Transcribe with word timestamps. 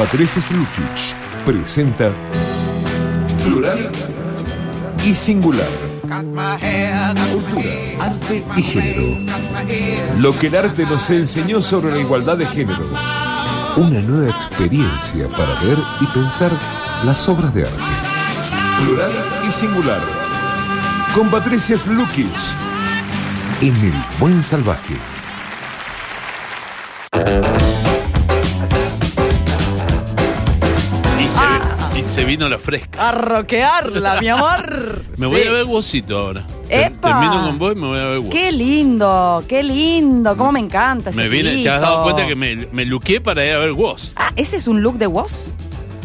Patricia 0.00 0.40
Slukic 0.40 1.44
presenta 1.44 2.10
Plural 3.44 3.92
y 5.04 5.14
Singular. 5.14 5.68
Cultura, 7.30 7.70
arte 8.00 8.42
y 8.56 8.62
género. 8.62 9.18
Lo 10.18 10.38
que 10.38 10.46
el 10.46 10.56
arte 10.56 10.86
nos 10.86 11.10
enseñó 11.10 11.60
sobre 11.60 11.92
la 11.92 11.98
igualdad 11.98 12.38
de 12.38 12.46
género. 12.46 12.88
Una 13.76 14.00
nueva 14.00 14.30
experiencia 14.30 15.28
para 15.28 15.52
ver 15.60 15.76
y 16.00 16.06
pensar 16.06 16.50
las 17.04 17.28
obras 17.28 17.52
de 17.52 17.64
arte. 17.64 17.82
Plural 18.82 19.12
y 19.46 19.52
Singular. 19.52 20.00
Con 21.14 21.30
Patricia 21.30 21.76
Slukic. 21.76 22.26
En 23.60 23.76
El 23.76 23.92
Buen 24.18 24.42
Salvaje. 24.42 24.96
Se 32.20 32.24
vino 32.26 32.48
la 32.48 32.58
fresca. 32.58 33.08
A 33.08 33.12
roquearla, 33.12 34.20
mi 34.20 34.28
amor. 34.28 35.04
Me 35.16 35.26
voy 35.26 35.40
Sí. 35.42 35.48
a 35.48 35.52
ver 35.52 35.64
vosito 35.64 36.18
ahora. 36.18 36.44
Termino 36.68 37.42
con 37.46 37.58
vos 37.58 37.72
y 37.72 37.76
me 37.76 37.86
voy 37.88 37.98
a 37.98 38.04
ver 38.04 38.18
vos. 38.20 38.28
Qué 38.30 38.52
lindo, 38.52 39.44
qué 39.48 39.62
lindo. 39.62 40.36
Cómo 40.36 40.52
me 40.52 40.60
encanta 40.60 41.10
ese 41.10 41.18
Me 41.20 41.28
vine, 41.28 41.62
te 41.62 41.68
has 41.68 41.80
dado 41.80 42.04
cuenta 42.04 42.26
que 42.26 42.36
me, 42.36 42.68
me 42.70 42.84
luqué 42.84 43.20
para 43.20 43.44
ir 43.44 43.52
a 43.52 43.58
ver 43.58 43.72
vos. 43.72 44.12
Ah, 44.16 44.30
¿ese 44.36 44.56
es 44.56 44.68
un 44.68 44.80
look 44.82 44.96
de 44.98 45.06
Woz? 45.08 45.54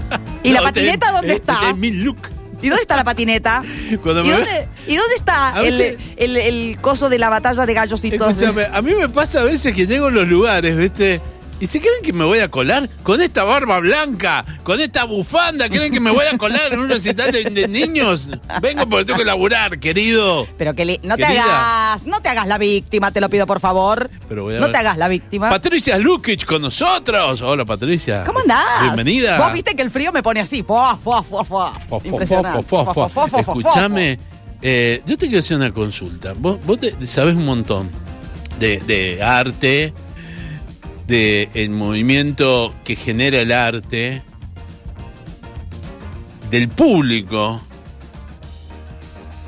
¿Y 0.44 0.52
la 0.52 0.62
patineta 0.62 1.06
este- 1.08 1.18
dónde 1.18 1.34
este 1.36 1.52
está? 1.52 1.70
es 1.70 1.78
mi 1.78 1.92
look. 1.92 2.18
¿Y 2.62 2.70
dónde 2.70 2.82
está 2.82 2.96
la 2.96 3.04
patineta? 3.04 3.62
¿Y 3.92 3.96
dónde, 3.98 4.68
¿Y 4.88 4.96
dónde 4.96 5.16
está 5.16 5.54
el, 5.62 5.98
el- 6.18 6.38
el 6.38 6.80
coso 6.82 7.10
de 7.10 7.20
la 7.20 7.30
batalla 7.30 7.66
de 7.66 7.74
gallos 7.74 8.04
y 8.04 8.18
todo? 8.18 8.30
Escúchame, 8.32 8.66
a 8.74 8.82
mí 8.82 8.94
me 8.96 9.08
pasa 9.10 9.42
a 9.42 9.44
veces 9.44 9.74
que 9.76 9.86
llego 9.86 10.08
a 10.08 10.12
los 10.12 10.28
lugares, 10.28 10.76
¿viste? 10.76 11.22
¿Y 11.58 11.68
si 11.68 11.80
creen 11.80 12.02
que 12.04 12.12
me 12.12 12.26
voy 12.26 12.40
a 12.40 12.50
colar 12.52 12.90
con 13.02 13.22
esta 13.22 13.46
barba 13.46 13.80
blanca, 13.80 14.44
con 14.64 14.82
esta 14.82 15.06
bufanda? 15.06 15.70
¿Creen 15.70 15.94
que 15.94 16.02
me 16.02 16.12
voy 16.12 16.26
a 16.26 16.38
colar 16.38 16.74
en 16.74 16.80
un 16.82 16.90
recital 16.90 17.32
de, 17.32 17.46
de 17.46 17.68
niños? 17.70 18.28
Vengo 18.62 18.88
porque 18.90 19.06
tengo 19.06 19.20
que 19.20 19.26
laburar, 19.26 19.80
querido. 19.80 20.46
Pero 20.58 20.74
que 20.76 20.84
le- 20.84 21.00
no 21.04 21.16
te 21.16 21.24
Querida. 21.24 21.44
hagas, 21.92 22.06
no 22.08 22.20
te 22.20 22.28
hagas 22.28 22.46
la 22.48 22.58
víctima, 22.58 23.12
te 23.12 23.22
lo 23.22 23.30
pido 23.30 23.48
por 23.48 23.62
favor. 23.62 24.10
Pero 24.28 24.44
voy 24.44 24.56
a 24.56 24.60
no 24.60 24.64
ver. 24.66 24.74
te 24.74 24.78
hagas 24.80 24.98
la 24.98 25.08
víctima. 25.08 25.50
Patricia 25.50 25.98
Lukic 25.98 26.44
con 26.46 26.62
nosotros. 26.62 27.42
Hola, 27.42 27.64
Patricia. 27.64 28.26
¿Cómo 28.26 28.40
andás? 28.40 28.82
Bienvenida. 28.82 29.38
Vos 29.38 29.54
viste 29.54 29.76
que 29.78 29.82
el 29.82 29.90
frío 29.92 30.12
me 30.12 30.22
pone 30.22 30.42
así. 30.42 30.62
Fo, 30.62 30.98
fo, 31.02 31.24
fo, 31.24 31.46
fo. 31.46 31.72
Escuchame, 33.40 34.20
eh, 34.62 35.02
yo 35.06 35.18
te 35.18 35.28
quiero 35.28 35.40
hacer 35.40 35.56
una 35.56 35.74
consulta. 35.74 36.34
Vos, 36.38 36.58
vos 36.66 36.80
te- 36.80 37.08
sabés 37.08 37.36
un 37.36 37.46
montón 37.46 37.90
de, 38.60 38.80
de 38.80 39.24
arte, 39.24 39.94
de 41.08 41.50
el 41.54 41.70
movimiento 41.70 42.74
que 42.84 42.96
genera 42.96 43.40
el 43.42 43.52
arte, 43.52 44.22
del 46.50 46.70
público. 46.70 47.62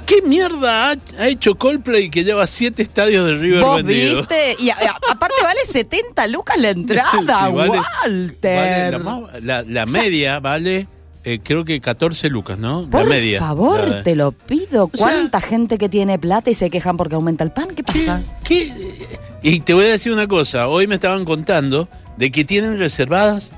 ¿Qué 0.06 0.22
mierda 0.22 0.92
ha, 0.92 0.96
ha 1.20 1.28
hecho 1.28 1.56
Coldplay 1.56 2.10
que 2.10 2.24
lleva 2.24 2.48
siete 2.48 2.82
estadios 2.82 3.28
de 3.28 3.36
River 3.36 3.62
Vos 3.62 3.76
vendidos? 3.84 4.20
viste, 4.28 4.56
y 4.60 4.70
a- 4.70 4.76
a- 4.76 5.12
aparte 5.12 5.36
vale 5.44 5.60
70 5.66 6.28
lucas 6.28 6.58
la 6.58 6.70
entrada, 6.70 7.12
Sí, 7.48 7.54
vale- 7.54 7.82
Walter. 8.06 9.00
vale 9.02 9.64
la, 9.68 9.86
media 9.86 10.40
vale, 10.40 10.88
eh, 11.26 11.40
creo 11.44 11.66
que 11.66 11.82
14 11.82 12.30
lucas, 12.30 12.58
¿no? 12.58 12.90
Por 12.90 13.04
la 13.04 13.10
media. 13.10 13.40
favor, 13.40 13.86
La- 13.86 14.04
te 14.04 14.16
lo 14.16 14.32
pido. 14.32 14.86
O 14.86 14.98
sea- 14.98 15.08
¿Cuánta 15.08 15.42
gente 15.42 15.78
que 15.78 15.90
tiene 15.90 16.18
plata 16.18 16.50
y 16.50 16.54
se 16.54 16.70
quejan 16.70 16.96
porque 16.96 17.16
aumenta 17.16 17.44
el 17.44 17.52
pan? 17.52 17.76
¿Qué 17.76 17.84
pasa? 17.84 18.24
¿Qué? 18.46 18.68
¿Qué? 18.74 19.20
Y 19.42 19.60
te 19.62 19.74
voy 19.74 19.86
a 19.86 19.90
decir 19.90 20.12
una 20.12 20.28
cosa. 20.28 20.68
Hoy 20.68 20.88
me 20.88 20.96
estaban 20.96 21.26
contando 21.26 21.88
de 22.18 22.32
que 22.32 22.44
tienen 22.44 22.80
reservadas 22.80 23.52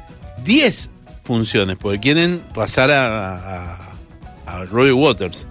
10 0.44 0.90
funciones, 1.24 1.78
porque 1.78 2.00
quieren 2.00 2.42
pasar 2.54 2.92
a, 2.92 3.76
a, 3.76 3.78
a 4.46 4.66
Roy 4.66 4.92
Waters. 4.92 5.46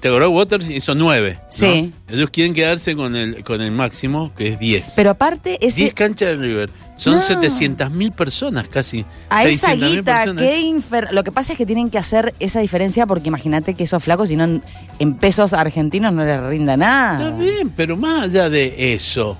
Te 0.00 0.10
Waters 0.10 0.68
hizo 0.68 0.94
9. 0.94 1.38
Sí. 1.48 1.92
Ellos 2.08 2.30
quieren 2.30 2.54
quedarse 2.54 2.94
con 2.94 3.16
el, 3.16 3.44
con 3.44 3.60
el 3.60 3.72
máximo, 3.72 4.32
que 4.36 4.48
es 4.48 4.58
10. 4.58 4.92
Pero 4.96 5.10
aparte, 5.10 5.58
10 5.60 5.76
ese, 5.76 5.92
canchas 5.92 6.38
de 6.38 6.46
River. 6.46 6.70
Son 6.96 7.14
No. 7.14 7.20
700 7.20 7.90
mil 7.90 8.12
personas 8.12 8.68
casi. 8.68 9.04
a 9.28 9.44
esa 9.44 9.74
600.000 9.74 9.90
guita, 9.96 10.24
qué 10.36 10.60
infer... 10.60 11.08
Lo 11.12 11.24
que 11.24 11.32
pasa 11.32 11.52
es 11.52 11.58
que 11.58 11.66
tienen 11.66 11.90
que 11.90 11.98
hacer 11.98 12.34
esa 12.38 12.60
diferencia 12.60 13.06
porque 13.06 13.28
imagínate 13.28 13.74
que 13.74 13.84
esos 13.84 14.02
flacos, 14.02 14.28
si 14.28 14.36
no 14.36 14.44
en, 14.44 14.62
en 14.98 15.14
pesos 15.14 15.52
argentinos 15.52 16.12
no 16.12 16.24
les 16.24 16.40
rinda 16.42 16.76
nada. 16.76 17.24
Está 17.24 17.36
bien, 17.36 17.70
pero 17.70 17.96
más 17.96 18.24
allá 18.24 18.48
de 18.48 18.94
eso. 18.94 19.36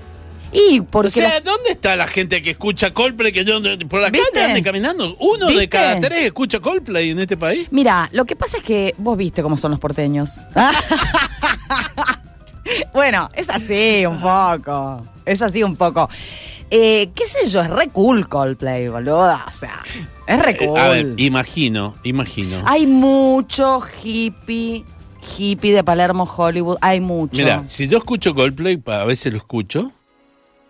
Y 0.57 0.79
porque 0.81 1.07
o 1.09 1.11
sea, 1.11 1.41
¿dónde 1.41 1.71
está 1.71 1.95
la 1.97 2.07
gente 2.07 2.41
que 2.41 2.51
escucha 2.51 2.93
Coldplay 2.93 3.33
que 3.33 3.43
yo 3.43 3.59
por 3.89 3.99
la 4.01 4.09
¿Viste? 4.09 4.29
calle 4.33 4.45
ande 4.45 4.63
caminando? 4.63 5.17
Uno 5.19 5.47
de 5.47 5.67
cada 5.67 5.99
tres 5.99 6.25
escucha 6.27 6.59
Coldplay 6.61 7.09
en 7.09 7.19
este 7.19 7.35
país. 7.35 7.67
Mira, 7.71 8.07
lo 8.13 8.23
que 8.25 8.37
pasa 8.37 8.57
es 8.57 8.63
que 8.63 8.95
vos 8.97 9.17
viste 9.17 9.43
cómo 9.43 9.57
son 9.57 9.71
los 9.71 9.79
porteños. 9.81 10.45
bueno, 12.93 13.29
es 13.33 13.49
así 13.49 14.05
un 14.05 14.21
poco. 14.21 15.05
Es 15.25 15.41
así 15.41 15.63
un 15.63 15.75
poco. 15.75 16.09
Eh, 16.71 17.09
¿Qué 17.13 17.25
sé 17.27 17.47
yo? 17.49 17.61
Es 17.61 17.69
re 17.69 17.87
cool 17.89 18.27
Coldplay, 18.27 18.87
boluda. 18.87 19.45
O 19.47 19.53
sea, 19.53 19.83
es 20.27 20.39
re 20.41 20.51
Eh, 20.51 20.57
cool. 20.67 20.77
a 20.79 20.89
ver, 20.89 21.13
imagino, 21.17 21.95
imagino. 22.03 22.61
Hay 22.65 22.87
mucho 22.87 23.81
hippie, 24.03 24.83
hippie 25.37 25.73
de 25.73 25.83
Palermo, 25.83 26.23
Hollywood. 26.23 26.77
Hay 26.81 27.01
mucho. 27.01 27.35
Mira, 27.37 27.65
si 27.67 27.87
yo 27.87 27.97
escucho 27.97 28.33
Coldplay, 28.33 28.81
a 28.87 29.03
veces 29.03 29.31
lo 29.33 29.37
escucho, 29.37 29.91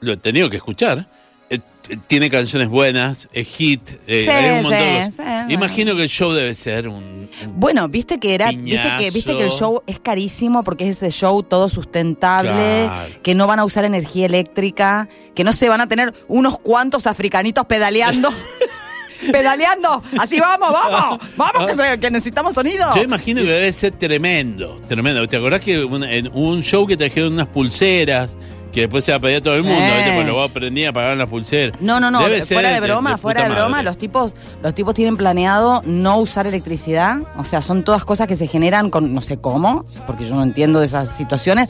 lo 0.02 0.14
he 0.14 0.18
tenido 0.18 0.50
que 0.50 0.58
escuchar. 0.58 1.08
eh, 1.50 1.60
tiene 2.08 2.28
canciones 2.32 2.68
buenas, 2.70 3.30
es 3.32 3.48
hit, 3.48 3.80
eh, 4.08 4.22
Sí, 4.22 4.30
hay 4.32 4.46
un 4.50 4.54
montón 4.64 4.72
de 4.72 4.78
sí, 5.04 5.06
cosas. 5.18 5.46
sí. 5.48 5.54
Imagino 5.54 5.96
que 5.96 6.02
el 6.02 6.10
show 6.10 6.32
debe 6.34 6.56
ser 6.56 6.88
un, 6.88 6.96
un- 6.96 7.30
Bueno, 7.60 7.88
viste 7.88 8.18
que 8.18 8.34
era, 8.34 8.50
viste 8.50 8.90
que, 8.98 9.12
viste 9.12 9.38
que 9.38 9.44
el 9.44 9.52
show 9.52 9.84
es 9.86 10.00
carísimo 10.00 10.64
porque 10.64 10.90
es 10.90 10.98
ese 10.98 11.12
show 11.12 11.44
todo 11.44 11.70
sustentable, 11.70 12.50
Claro. 12.88 13.14
que 13.22 13.36
no 13.36 13.46
van 13.46 13.60
a 13.60 13.66
usar 13.66 13.86
energía 13.86 14.26
eléctrica, 14.26 15.08
que 15.36 15.44
no 15.44 15.54
se 15.54 15.70
van 15.70 15.82
a 15.82 15.88
tener 15.88 16.12
unos 16.28 16.58
cuantos 16.58 17.06
africanitos 17.06 17.64
pedaleando. 17.68 18.32
pedaleando, 19.32 20.04
así 20.20 20.40
vamos, 20.40 20.72
vamos, 20.72 21.20
vamos, 21.38 21.66
que, 21.68 21.74
se- 21.76 22.00
que 22.00 22.12
necesitamos 22.12 22.54
sonido. 22.54 22.88
Yo 22.96 23.04
imagino 23.04 23.42
que 23.42 23.48
debe 23.48 23.72
ser 23.74 23.92
tremendo, 23.94 24.82
tremendo. 24.88 25.28
¿Te 25.28 25.38
acordás 25.38 25.62
que 25.62 25.76
en 25.84 26.30
un 26.34 26.62
show 26.64 26.86
que 26.86 26.98
trajeron 26.98 27.34
unas 27.34 27.48
pulseras 27.48 28.36
que 28.76 28.82
después 28.82 29.04
se 29.04 29.12
la 29.12 29.20
pedía 29.20 29.38
a 29.38 29.42
todo 29.42 29.56
el 29.56 29.62
Sí. 29.64 29.68
mundo? 29.68 29.82
¿viste? 29.96 30.12
Pues 30.14 30.28
lo 30.28 30.44
aprendía 30.44 30.90
a 30.90 30.94
pagar 30.94 31.18
las 31.18 31.28
pulseras. 31.28 31.82
No, 31.82 32.00
no, 32.00 32.12
no, 32.12 32.22
Debe 32.22 32.44
fuera 32.44 32.70
de 32.70 32.80
broma, 32.82 33.14
de 33.14 33.18
fuera 33.18 33.44
de 33.44 33.50
broma, 33.50 33.70
madre. 33.70 33.84
los 33.86 33.98
tipos, 33.98 34.36
los 34.62 34.76
tipos 34.76 34.94
tienen 34.94 35.18
planeado 35.18 35.82
no 35.86 36.18
usar 36.18 36.46
electricidad, 36.46 37.20
o 37.38 37.44
sea, 37.44 37.62
son 37.64 37.84
todas 37.84 38.06
cosas 38.06 38.28
que 38.28 38.36
se 38.36 38.46
generan 38.48 38.90
con 38.92 39.16
no 39.16 39.22
sé 39.24 39.38
cómo, 39.38 39.86
porque 40.06 40.26
yo 40.28 40.36
no 40.36 40.44
entiendo 40.44 40.80
de 40.82 40.86
esas 40.86 41.10
situaciones, 41.10 41.70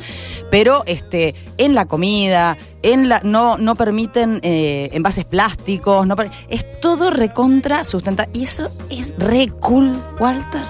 pero 0.51 0.83
este, 0.87 1.35
en 1.57 1.75
la 1.75 1.85
comida, 1.85 2.57
en 2.81 3.07
la, 3.07 3.21
no, 3.23 3.57
no 3.57 3.75
permiten 3.75 4.39
eh, 4.43 4.89
envases 4.91 5.25
plásticos, 5.25 6.05
no 6.07 6.15
per- 6.15 6.31
es 6.49 6.65
todo 6.81 7.11
recontra 7.11 7.83
sustentable. 7.85 8.31
Y 8.33 8.43
eso 8.43 8.67
es 8.89 9.13
re 9.19 9.47
cool, 9.59 9.95
Walter. 10.19 10.61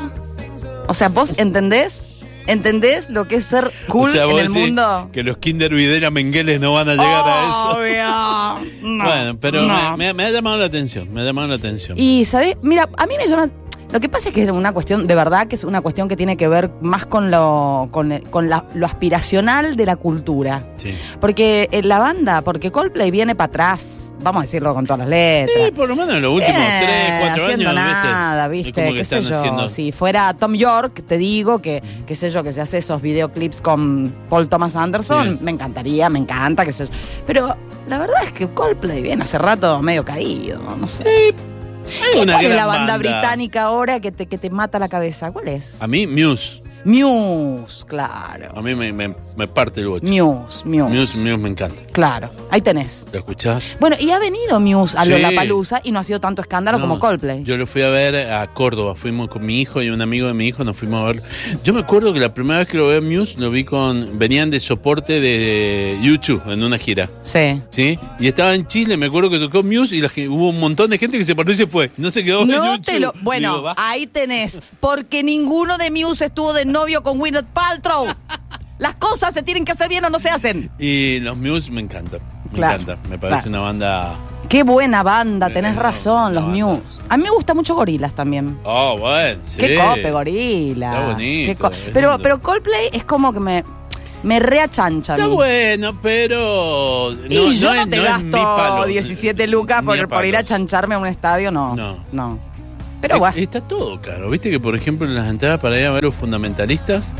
O 0.87 0.93
sea, 0.93 1.09
¿vos 1.09 1.33
entendés? 1.37 2.14
¿Entendés 2.47 3.09
lo 3.09 3.27
que 3.27 3.35
es 3.35 3.45
ser 3.45 3.71
cool 3.87 4.09
O 4.09 4.13
sea, 4.13 4.23
en 4.25 4.37
el 4.37 4.49
mundo? 4.49 5.09
Que 5.11 5.23
los 5.23 5.37
Kinder 5.37 5.73
Videra 5.73 6.11
Mengueles 6.11 6.59
no 6.59 6.73
van 6.73 6.89
a 6.89 6.93
llegar 6.93 7.23
a 7.25 7.43
eso. 7.43 7.79
Obvio. 7.79 8.75
No, 8.85 9.03
bueno, 9.03 9.37
pero 9.41 9.63
no. 9.63 9.97
me, 9.97 10.05
me- 10.07 10.13
me 10.13 10.25
ha 10.25 10.29
llamado 10.29 10.57
la 10.57 10.65
atención, 10.65 11.11
me 11.11 11.21
ha 11.21 11.23
llamado 11.25 11.47
la 11.47 11.55
atención. 11.55 11.97
Y, 11.99 12.23
¿sabes? 12.23 12.55
Mira, 12.61 12.87
a 12.97 13.05
mí 13.07 13.15
me 13.17 13.27
llama... 13.27 13.49
Lo 13.95 14.01
que 14.01 14.09
pasa 14.09 14.27
es 14.27 14.35
que 14.35 14.43
es 14.43 14.49
una 14.49 14.73
cuestión, 14.73 15.07
de 15.07 15.15
verdad, 15.15 15.47
que 15.47 15.55
es 15.55 15.63
una 15.63 15.79
cuestión 15.79 16.09
que 16.09 16.17
tiene 16.17 16.35
que 16.35 16.49
ver 16.49 16.69
más 16.81 17.05
con 17.05 17.31
lo, 17.31 17.87
con, 17.91 18.19
con 18.29 18.49
la- 18.49 18.65
lo 18.73 18.85
aspiracional 18.85 19.77
de 19.77 19.85
la 19.85 19.95
cultura. 19.95 20.67
Sí. 20.75 20.93
Porque 21.21 21.69
en 21.71 21.87
la 21.87 21.97
banda, 21.99 22.41
porque 22.41 22.73
Coldplay 22.73 23.09
viene 23.09 23.35
para 23.35 23.45
atrás, 23.47 24.11
vamos 24.21 24.39
a 24.39 24.41
decirlo 24.41 24.73
con 24.73 24.85
todas 24.85 24.99
las 24.99 25.07
letras. 25.07 25.67
Sí, 25.67 25.71
por 25.71 25.87
lo 25.87 25.95
menos 25.95 26.13
en 26.13 26.21
los 26.23 26.33
últimos 26.33 26.59
Eh, 26.61 26.81
tres, 26.83 27.21
cuatro 27.21 27.43
haciendo 27.45 27.69
años. 27.69 27.81
nada, 27.85 28.47
¿viste? 28.49 28.69
¿viste? 28.71 28.93
¿Qué 28.95 29.03
sé 29.05 29.21
yo? 29.21 29.39
haciendo- 29.39 29.69
Si 29.69 29.93
fuera 29.93 30.33
Tom 30.33 30.55
York, 30.55 31.01
te 31.07 31.17
digo 31.17 31.59
que, 31.61 31.81
qué 32.05 32.15
sé 32.15 32.29
yo, 32.31 32.43
que 32.43 32.51
se 32.51 32.59
hace 32.59 32.79
esos 32.79 33.01
videoclips 33.01 33.61
con 33.61 34.13
Paul 34.29 34.49
Thomas 34.49 34.75
Anderson, 34.75 35.37
Sí. 35.37 35.39
me 35.41 35.51
encantaría, 35.51 36.09
me 36.09 36.19
encanta, 36.19 36.65
qué 36.65 36.73
sé 36.73 36.87
yo. 36.87 36.91
Pero 37.25 37.55
la 37.87 37.97
verdad 37.97 38.17
es 38.25 38.33
que 38.33 38.45
Coldplay 38.49 39.01
viene 39.01 39.23
hace 39.23 39.37
rato 39.37 39.81
medio 39.81 40.03
caído, 40.03 40.59
no 40.77 40.85
sé. 40.85 41.33
Una 41.33 41.54
¿Cuál 42.13 42.29
es 42.29 42.55
la 42.55 42.65
banda, 42.65 42.97
británica 42.97 43.63
ahora 43.63 43.99
que 43.99 44.11
te, 44.11 44.25
que 44.25 44.37
te 44.37 44.49
mata 44.49 44.79
la 44.79 44.89
cabeza? 44.89 45.31
¿Cuál 45.31 45.49
es? 45.49 45.81
A 45.81 45.87
mí, 45.87 46.07
Muse. 46.07 46.64
Muse, 46.85 47.85
claro. 47.85 48.49
A 48.55 48.61
mí 48.61 48.75
me, 48.75 48.93
me- 48.93 49.15
me 49.35 49.47
parte 49.47 49.81
el 49.81 49.87
boche. 49.87 50.05
Muse, 50.05 50.63
Muse. 50.65 50.93
Muse, 50.95 51.17
Muse 51.17 51.37
me 51.37 51.49
encanta. 51.49 51.81
Claro, 51.91 52.29
ahí 52.51 52.61
tenés. 52.61 53.05
¿Lo 53.11 53.19
escuchás? 53.19 53.75
Bueno, 53.79 53.95
y 53.99 54.11
ha 54.11 54.19
venido 54.19 54.59
Muse 54.59 54.97
a 54.97 55.03
Sí. 55.03 55.09
Lollapalooza 55.09 55.81
y 55.83 55.91
no 55.91 55.99
ha 55.99 56.03
sido 56.03 56.19
tanto 56.19 56.41
escándalo 56.41 56.77
No, 56.77 56.83
como 56.85 56.99
Coldplay. 56.99 57.43
Yo 57.43 57.57
lo 57.57 57.67
fui 57.67 57.81
a 57.81 57.89
ver 57.89 58.15
a 58.31 58.45
Córdoba. 58.53 58.95
Fuimos 58.95 59.29
con 59.29 59.45
mi 59.45 59.59
hijo 59.61 59.81
y 59.81 59.89
un 59.89 60.01
amigo 60.01 60.27
de 60.27 60.33
mi 60.33 60.45
hijo. 60.47 60.63
Nos 60.63 60.77
fuimos 60.77 61.01
a 61.03 61.07
ver. 61.11 61.21
Yo 61.63 61.73
me 61.73 61.79
acuerdo 61.81 62.13
que 62.13 62.19
la 62.19 62.33
primera 62.33 62.59
vez 62.59 62.67
que 62.67 62.77
lo 62.77 62.87
vi 62.89 62.95
a 62.97 63.01
Muse, 63.01 63.39
lo 63.39 63.49
vi 63.51 63.63
con. 63.63 64.17
Venían 64.19 64.51
de 64.51 64.59
soporte 64.59 65.19
de 65.19 65.97
YouTube 66.01 66.41
en 66.47 66.63
una 66.63 66.77
gira. 66.77 67.09
Sí. 67.23 67.61
¿Sí? 67.69 67.99
Y 68.19 68.27
estaba 68.27 68.53
en 68.55 68.67
Chile. 68.67 68.95
Me 68.97 69.07
acuerdo 69.07 69.29
que 69.29 69.39
tocó 69.39 69.63
Muse 69.63 69.95
y 69.95 70.01
la 70.01 70.11
hubo 70.29 70.49
un 70.49 70.59
montón 70.59 70.89
de 70.89 70.97
gente 70.97 71.17
que 71.17 71.23
se 71.25 71.35
paró 71.35 71.51
y 71.51 71.55
se 71.55 71.67
fue. 71.67 71.91
No 71.97 72.11
se 72.11 72.23
quedó 72.23 72.41
en 72.41 72.49
No 72.49 72.65
YouTube. 72.77 72.85
te 72.85 72.99
lo. 72.99 73.13
Bueno, 73.21 73.55
Digo, 73.57 73.73
ahí 73.77 74.07
tenés. 74.07 74.61
Porque 74.79 75.23
ninguno 75.23 75.77
de 75.77 75.91
Muse 75.91 76.25
estuvo 76.25 76.53
de 76.53 76.65
novio 76.75 77.01
con 77.01 77.17
Gwyneth 77.17 77.45
Paltrow. 77.53 78.07
Las 78.79 78.95
cosas 78.95 79.33
se 79.33 79.41
tienen 79.41 79.63
que 79.63 79.71
hacer 79.71 79.87
bien 79.87 80.03
o 80.03 80.09
no 80.09 80.19
se 80.19 80.29
hacen. 80.29 80.69
Y 80.77 81.19
los 81.21 81.37
Muse 81.37 81.71
me 81.71 81.79
encantan. 81.81 82.19
Me 82.51 82.57
Claro, 82.57 82.81
encanta. 82.81 83.09
Me 83.09 83.17
parece 83.17 83.43
claro. 83.43 83.49
una 83.49 83.59
banda. 83.61 84.13
Qué 84.49 84.63
buena 84.63 85.01
banda, 85.01 85.49
tenés 85.49 85.75
razón, 85.77 86.35
los 86.35 86.43
Muse. 86.43 87.03
A 87.09 87.15
mí 87.17 87.23
me 87.23 87.29
gusta 87.29 87.53
mucho 87.53 87.73
Gorilas 87.75 88.13
también. 88.13 88.59
Oh, 88.65 88.97
bueno. 88.99 89.41
Sí. 89.45 89.57
Qué 89.57 89.77
cope, 89.77 90.11
Gorila. 90.11 90.91
Está 90.91 91.05
bonito, 91.07 91.47
Qué 91.51 91.55
co- 91.55 91.71
es 91.71 91.91
pero, 91.93 92.09
lindo. 92.11 92.23
pero 92.23 92.41
Coldplay 92.41 92.89
es 92.91 93.05
como 93.05 93.31
que 93.33 93.39
me, 93.39 93.63
me 94.23 94.39
reachancha. 94.41 95.13
Está 95.15 95.27
bueno, 95.27 95.97
pero. 96.01 97.11
No, 97.13 97.25
y 97.27 97.57
yo 97.57 97.73
no, 97.73 97.89
te 97.89 97.97
no 97.97 98.03
gasto 98.03 98.31
palo. 98.31 98.85
17 98.85 99.47
lucas 99.47 99.81
por, 99.83 100.07
por 100.09 100.25
ir 100.25 100.35
a 100.35 100.43
chancharme 100.43 100.95
a 100.95 100.99
un 100.99 101.07
estadio, 101.07 101.49
no. 101.51 101.75
No. 101.75 101.97
No. 102.11 102.39
Pero 103.07 103.15
Es- 103.15 103.19
bueno. 103.19 103.37
Está 103.37 103.61
todo 103.61 104.01
caro. 104.01 104.29
Viste 104.29 104.49
que, 104.49 104.59
por 104.59 104.75
ejemplo, 104.75 105.07
en 105.07 105.15
las 105.15 105.29
entradas 105.29 105.59
para 105.59 105.79
ir 105.79 105.85
a 105.85 105.91
ver 105.91 106.03
los 106.03 106.15
fundamentalistas 106.15 107.13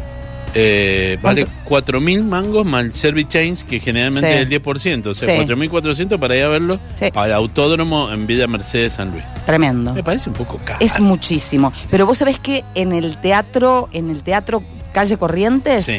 eh, 0.57 1.17
vale 1.21 1.45
4.000 1.65 2.23
mangos 2.23 2.65
más 2.65 2.85
el 2.85 2.93
Service 2.93 3.27
Chains, 3.27 3.63
que 3.65 3.81
generalmente 3.81 4.29
Sí. 4.29 4.35
es 4.35 4.41
el 4.43 4.47
10%. 4.49 5.09
O 5.09 5.13
sea, 5.13 5.27
Sí. 5.35 5.35
4.400 5.45 6.17
para 6.17 6.37
ir 6.37 6.43
a 6.43 6.47
verlo 6.47 6.79
Sí. 6.93 7.07
al 7.13 7.33
autódromo 7.33 8.09
en 8.09 8.25
Vida 8.25 8.47
Mercedes 8.47 8.93
San 8.93 9.11
Luis. 9.11 9.25
Tremendo. 9.45 9.93
Me 9.93 10.01
parece 10.01 10.29
un 10.29 10.35
poco 10.35 10.57
caro. 10.63 10.77
Es 10.79 10.97
muchísimo. 10.99 11.73
Pero 11.91 12.05
vos 12.05 12.19
sabés 12.19 12.39
que 12.39 12.63
en 12.73 12.93
el 12.93 13.17
teatro, 13.17 13.89
en 13.91 14.09
el 14.09 14.23
teatro 14.23 14.63
Calle 14.93 15.17
Corrientes, 15.17 15.91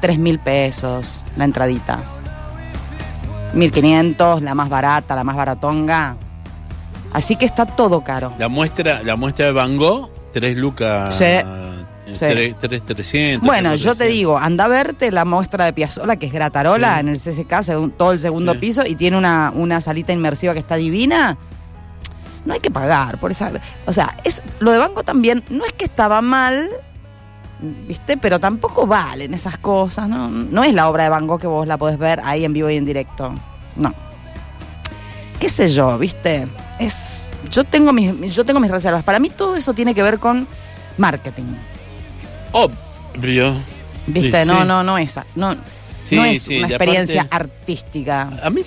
tres 0.00 0.18
mil 0.20 0.38
pesos 0.38 1.20
la 1.36 1.42
entradita. 1.44 2.00
1500, 3.54 4.42
la 4.42 4.54
más 4.54 4.68
barata, 4.68 5.14
la 5.16 5.24
más 5.24 5.34
baratonga. 5.36 6.16
Así 7.12 7.36
que 7.36 7.46
está 7.46 7.64
todo 7.66 8.02
caro. 8.02 8.32
La 8.38 8.48
muestra, 8.48 9.02
la 9.02 9.16
muestra 9.16 9.46
de 9.46 9.52
Van 9.52 9.76
Gogh, 9.76 10.10
3 10.32 10.56
lucas. 10.56 11.14
Sí. 11.14 11.24
eh, 11.24 11.42
Sí. 12.12 12.20
tres- 12.20 12.54
tres 12.60 12.82
300. 12.84 13.44
Bueno, 13.44 13.70
tres 13.70 13.80
yo 13.80 13.92
te 13.94 14.04
400. 14.04 14.14
digo, 14.16 14.38
anda 14.38 14.66
a 14.66 14.68
verte 14.68 15.10
la 15.10 15.24
muestra 15.24 15.64
de 15.64 15.72
Piazzolla, 15.72 16.14
que 16.16 16.26
es 16.26 16.32
Gratarola, 16.32 16.94
Sí. 16.94 17.00
en 17.00 17.08
el 17.08 17.18
CCK, 17.18 17.62
según- 17.64 17.90
todo 17.90 18.12
el 18.12 18.20
segundo 18.20 18.52
Sí. 18.52 18.58
piso, 18.58 18.82
y 18.86 18.94
tiene 18.94 19.16
una, 19.18 19.50
una 19.54 19.80
salita 19.80 20.12
inmersiva 20.12 20.52
que 20.52 20.60
está 20.60 20.76
divina. 20.76 21.36
No 22.44 22.54
hay 22.54 22.60
que 22.60 22.70
pagar 22.70 23.18
por 23.18 23.32
esa. 23.32 23.50
O 23.86 23.92
sea, 23.92 24.16
es 24.22 24.40
lo 24.60 24.70
de 24.70 24.78
Banco 24.78 25.02
también, 25.02 25.42
no 25.50 25.64
es 25.64 25.72
que 25.72 25.84
estaba 25.84 26.22
mal, 26.22 26.70
¿viste? 27.88 28.16
Pero 28.16 28.38
tampoco 28.38 28.86
valen 28.86 29.34
esas 29.34 29.58
cosas, 29.58 30.08
¿no? 30.08 30.28
No 30.30 30.62
es 30.62 30.72
la 30.74 30.88
obra 30.88 31.10
de 31.10 31.26
Gogh 31.26 31.40
que 31.40 31.48
vos 31.48 31.66
la 31.66 31.76
podés 31.76 31.98
ver 31.98 32.20
ahí 32.24 32.44
en 32.44 32.52
vivo 32.52 32.70
y 32.70 32.76
en 32.76 32.84
directo. 32.84 33.34
No. 33.74 33.92
¿Qué 35.40 35.48
sé 35.48 35.68
yo, 35.68 35.98
viste? 35.98 36.46
Es. 36.78 37.24
Yo 37.50 37.64
tengo 37.64 37.92
mis, 37.92 38.34
yo 38.34 38.44
tengo 38.44 38.60
mis 38.60 38.70
reservas. 38.70 39.02
Para 39.04 39.18
mí 39.18 39.30
todo 39.30 39.56
eso 39.56 39.72
tiene 39.72 39.94
que 39.94 40.02
ver 40.02 40.18
con 40.18 40.46
marketing. 40.98 41.54
Obvio. 42.52 43.54
¿Viste? 44.06 44.42
Sí, 44.42 44.48
no, 44.48 44.64
no, 44.64 44.82
no 44.82 44.98
es, 44.98 45.18
no, 45.34 45.56
Sí, 46.04 46.14
no 46.14 46.24
es 46.24 46.42
sí, 46.42 46.58
una 46.58 46.68
experiencia 46.68 47.26
artística. 47.28 48.30
A 48.40 48.48
mí 48.50 48.62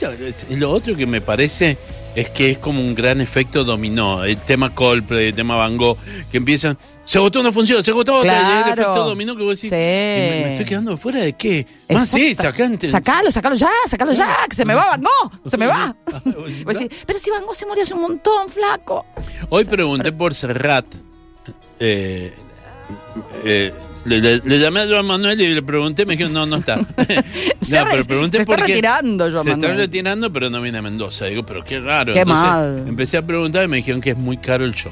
lo 0.50 0.72
otro 0.72 0.96
que 0.96 1.06
me 1.06 1.22
parece 1.22 1.78
es 2.16 2.30
que 2.30 2.52
es 2.52 2.58
como 2.58 2.80
un 2.82 2.96
gran 2.96 3.22
efecto 3.22 3.64
dominó. 3.64 4.24
El 4.24 4.38
tema 4.38 4.74
Coldplay, 4.74 5.28
el 5.28 5.34
tema 5.36 5.56
Van 5.56 5.78
Gogh, 5.78 5.98
que 6.32 6.38
empiezan, 6.38 6.78
se 7.06 7.18
agotó 7.18 7.40
una 7.40 7.52
función, 7.52 7.84
se 7.84 7.92
agotó 7.92 8.16
otra, 8.16 8.32
y 8.34 8.36
Claro. 8.36 8.68
el 8.68 8.74
efecto 8.74 9.04
dominó 9.06 9.36
que 9.36 9.44
vos 9.44 9.56
decís, 9.56 9.70
Sí. 9.70 9.76
"Y 9.76 9.80
me, 9.80 10.42
me 10.44 10.52
estoy 10.54 10.66
quedando 10.66 10.98
fuera 10.98 11.20
de 11.22 11.34
qué? 11.34 11.66
Más 11.90 12.08
sí, 12.10 12.36
ente- 12.58 12.88
Sacalo, 12.88 13.32
sacalo 13.32 13.56
ya, 13.56 13.70
sacalo 13.88 14.14
ya, 14.14 14.36
que 14.50 14.56
se 14.56 14.64
me 14.66 14.76
va 14.76 14.86
Van 14.98 15.02
Gogh, 15.04 15.32
se 15.50 15.58
me 15.58 15.66
va. 15.66 15.96
Vos 16.66 16.78
decís, 16.78 17.04
pero 17.08 17.18
si 17.20 17.32
Van 17.32 17.46
Gogh 17.46 17.56
se 17.56 17.66
murió 17.66 17.84
hace 17.84 17.94
un 17.96 18.02
montón, 18.02 18.50
flaco. 18.50 19.06
Hoy 19.50 19.64
pregunté 19.66 20.12
por 20.12 20.36
Serrat. 20.36 20.86
Eh, 21.80 22.34
eh, 23.44 23.74
le, 24.06 24.20
le- 24.22 24.42
le 24.44 24.60
llamé 24.60 24.80
a 24.82 24.88
Joan 24.88 25.06
Manuel 25.06 25.40
y 25.42 25.54
le 25.54 25.62
pregunté, 25.62 26.06
me 26.06 26.14
dijeron, 26.14 26.34
no, 26.34 26.46
no 26.46 26.58
está. 26.58 26.76
no, 26.88 26.88
pero 26.98 27.86
re- 27.86 28.06
pregunté 28.06 28.38
se 28.38 28.42
está 28.44 28.56
por 28.56 28.66
qué- 28.66 28.74
retirando, 28.74 29.30
Joan 29.32 29.44
Se 29.44 29.52
está 29.52 29.74
retirando, 29.76 30.32
pero 30.32 30.50
no 30.50 30.62
viene 30.62 30.78
a 30.78 30.82
Mendoza. 30.82 31.26
Digo, 31.26 31.46
pero 31.46 31.64
qué 31.64 31.80
raro. 31.80 32.14
Qué 32.14 32.20
Entonces, 32.22 32.46
mal. 32.48 32.84
Empecé 32.88 33.18
a 33.18 33.22
preguntar 33.26 33.66
y 33.66 33.68
me 33.68 33.78
dijeron 33.78 34.02
que 34.02 34.12
es 34.12 34.18
muy 34.18 34.38
caro 34.38 34.66
el 34.66 34.74
show. 34.74 34.92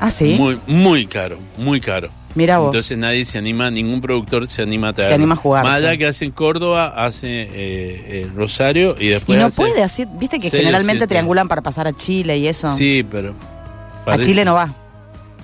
Ah, 0.00 0.10
sí. 0.10 0.34
Muy, 0.38 0.58
muy 0.68 1.06
caro, 1.06 1.38
muy 1.56 1.80
caro. 1.80 2.10
Mira 2.34 2.58
vos. 2.58 2.68
Entonces 2.68 2.96
nadie 2.96 3.24
se 3.24 3.38
anima, 3.38 3.68
ningún 3.70 4.00
productor 4.00 4.46
se 4.46 4.62
anima 4.62 4.88
a 4.90 4.92
traerlo. 4.92 5.10
Se 5.10 5.14
anima 5.16 5.34
a 5.34 5.36
jugarse. 5.38 5.68
Más 5.70 5.82
allá 5.82 5.96
que 5.96 6.06
hace 6.06 6.24
en 6.26 6.30
Córdoba, 6.30 6.94
hace 6.96 7.26
eh, 7.26 7.48
eh, 7.54 8.30
Rosario 8.36 8.94
y 9.00 9.06
y 9.06 9.08
después 9.08 9.38
no 9.40 9.46
hace- 9.46 9.56
puede 9.56 9.82
así, 9.82 10.04
viste 10.18 10.38
que 10.38 10.48
generalmente 10.50 11.08
triangulan 11.08 11.48
para 11.48 11.62
pasar 11.62 11.88
a 11.88 11.92
Chile 11.92 12.38
y 12.38 12.46
eso. 12.46 12.70
Sí, 12.76 13.04
pero... 13.10 13.34
a 14.06 14.16
Chile 14.18 14.44
no 14.44 14.54
va. 14.54 14.72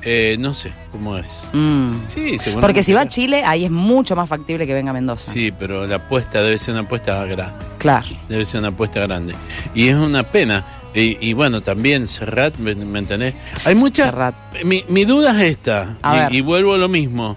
Eh, 0.05 0.37
no 0.39 0.53
sé 0.53 0.71
cómo 0.93 1.17
es. 1.17 1.49
Mm. 1.55 1.93
Sí. 2.09 2.37
Porque 2.61 2.83
si 2.83 2.93
va 2.93 3.03
a 3.03 3.09
Chile, 3.09 3.43
ahí 3.45 3.65
es 3.65 3.71
mucho 3.71 4.15
más 4.15 4.29
factible 4.29 4.67
que 4.67 4.75
venga 4.75 4.91
a 4.91 4.95
Mendoza. 4.95 5.33
Sí, 5.33 5.51
pero 5.59 5.87
la 5.87 5.97
apuesta 5.97 6.43
debe 6.43 6.59
ser 6.59 6.75
una 6.75 6.83
apuesta 6.83 7.25
grande. 7.25 7.65
Claro. 7.79 8.07
Debe 8.29 8.45
ser 8.45 8.61
una 8.61 8.69
apuesta 8.69 9.01
grande. 9.01 9.35
Y 9.75 9.89
es 9.89 9.97
una 9.97 10.23
pena. 10.23 10.65
Y, 10.95 11.17
y 11.29 11.33
bueno, 11.33 11.61
también 11.63 12.07
Serrat, 12.07 12.57
¿me, 12.59 12.75
me 12.75 12.99
entendés? 13.01 13.35
Hay 13.65 13.75
mucha... 13.75 14.05
Serrat. 14.05 14.35
Mi, 14.65 14.85
mi 14.89 15.05
duda 15.05 15.31
es 15.43 15.53
esta, 15.53 15.97
A 16.03 16.15
y, 16.17 16.19
ver. 16.21 16.35
y 16.35 16.41
vuelvo 16.43 16.75
a 16.75 16.79
lo 16.79 16.89
mismo. 16.89 17.37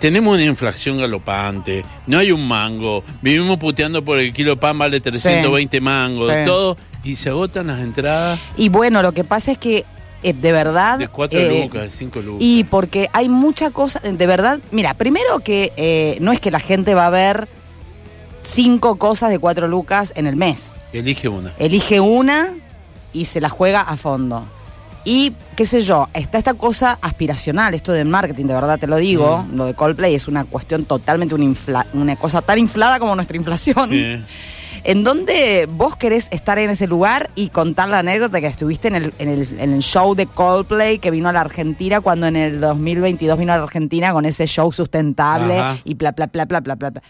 Tenemos 0.00 0.34
una 0.34 0.42
inflación 0.44 0.98
galopante, 0.98 1.84
no 2.06 2.18
hay 2.18 2.30
un 2.32 2.46
mango, 2.46 3.02
vivimos 3.22 3.56
puteando 3.58 4.04
por 4.04 4.18
el 4.18 4.32
kilo 4.34 4.50
de 4.50 4.56
pan 4.56 4.76
vale 4.76 5.00
320 5.00 5.80
mangos, 5.80 6.26
Sí. 6.26 6.32
todo, 6.44 6.76
y 7.04 7.16
se 7.16 7.30
agotan 7.30 7.68
las 7.68 7.80
entradas 7.80 8.38
Y 8.56 8.68
bueno, 8.68 9.00
lo 9.00 9.12
que 9.12 9.24
pasa 9.24 9.52
es 9.52 9.58
que 9.58 9.84
eh, 10.24 10.32
de 10.32 10.50
verdad. 10.52 10.98
de 10.98 11.06
4 11.08 11.38
eh, 11.38 11.62
lucas, 11.62 11.82
de 11.82 11.90
5 11.90 12.20
lucas. 12.20 12.38
Y 12.42 12.64
porque 12.64 13.08
hay 13.12 13.28
mucha 13.28 13.70
cosa, 13.70 14.00
de 14.00 14.26
verdad, 14.26 14.58
mira, 14.72 14.94
primero 14.94 15.38
que 15.40 15.72
eh, 15.76 16.16
no 16.20 16.32
es 16.32 16.40
que 16.40 16.50
la 16.50 16.60
gente 16.60 16.94
va 16.94 17.06
a 17.06 17.10
ver 17.10 17.48
cinco 18.42 18.96
cosas 18.96 19.30
de 19.30 19.38
cuatro 19.38 19.68
lucas 19.68 20.12
en 20.16 20.26
el 20.26 20.36
mes. 20.36 20.80
Elige 20.92 21.28
una. 21.28 21.52
Elige 21.58 22.00
una 22.00 22.50
y 23.12 23.24
se 23.26 23.40
la 23.40 23.48
juega 23.48 23.80
a 23.80 23.96
fondo. 23.96 24.44
Y, 25.06 25.32
qué 25.54 25.66
sé 25.66 25.82
yo, 25.82 26.06
está 26.14 26.38
esta 26.38 26.54
cosa 26.54 26.98
aspiracional, 27.02 27.74
esto 27.74 27.92
del 27.92 28.06
marketing, 28.08 28.46
de 28.46 28.54
verdad 28.54 28.78
te 28.78 28.86
lo 28.86 28.96
digo, 28.96 29.44
lo 29.52 29.66
de 29.66 29.74
Coldplay 29.74 30.14
es 30.14 30.28
una 30.28 30.44
cuestión 30.44 30.86
totalmente 30.86 31.34
una, 31.34 31.44
infla- 31.44 31.86
una 31.92 32.16
cosa 32.16 32.40
tan 32.40 32.58
inflada 32.58 32.98
como 32.98 33.14
nuestra 33.14 33.36
inflación 33.36 33.88
Sí. 33.88 34.22
En 34.84 35.02
donde 35.02 35.66
vos 35.70 35.96
querés 35.96 36.28
estar 36.30 36.58
en 36.58 36.70
ese 36.70 36.86
lugar 36.86 37.30
y 37.34 37.48
contar 37.48 37.88
la 37.88 38.00
anécdota 38.00 38.40
que 38.40 38.46
estuviste 38.46 38.88
en 38.88 38.94
el, 38.96 39.14
en 39.18 39.28
el, 39.30 39.58
en 39.58 39.72
el 39.72 39.80
show 39.82 40.14
de 40.14 40.26
Coldplay 40.26 40.98
que 40.98 41.10
vino 41.10 41.28
a 41.28 41.32
la 41.32 41.40
Argentina 41.40 42.00
cuando 42.00 42.26
en 42.26 42.36
el 42.36 42.60
2022 42.60 43.38
vino 43.38 43.52
a 43.52 43.56
la 43.56 43.62
Argentina 43.64 44.12
con 44.12 44.26
ese 44.26 44.46
show 44.46 44.70
sustentable 44.72 45.58
Ajá. 45.58 45.78
y 45.84 45.94
bla, 45.94 46.12
bla, 46.12 46.26
bla, 46.26 46.44
bla, 46.44 46.60
bla, 46.60 46.74
bla. 46.76 47.02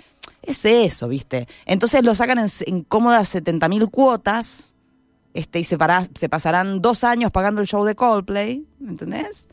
Es 0.42 0.64
eso, 0.64 1.08
¿viste? 1.08 1.48
Entonces 1.66 2.02
lo 2.04 2.14
sacan 2.14 2.38
en, 2.38 2.46
en 2.66 2.82
cómodas 2.84 3.28
70 3.28 3.68
mil 3.68 3.88
cuotas 3.90 4.72
este, 5.32 5.58
y 5.58 5.64
se, 5.64 5.76
pará- 5.78 6.08
se 6.14 6.28
pasarán 6.28 6.80
dos 6.80 7.02
años 7.02 7.32
pagando 7.32 7.60
el 7.60 7.66
show 7.66 7.84
de 7.84 7.96
Coldplay, 7.96 8.64
¿entendés? 8.80 9.48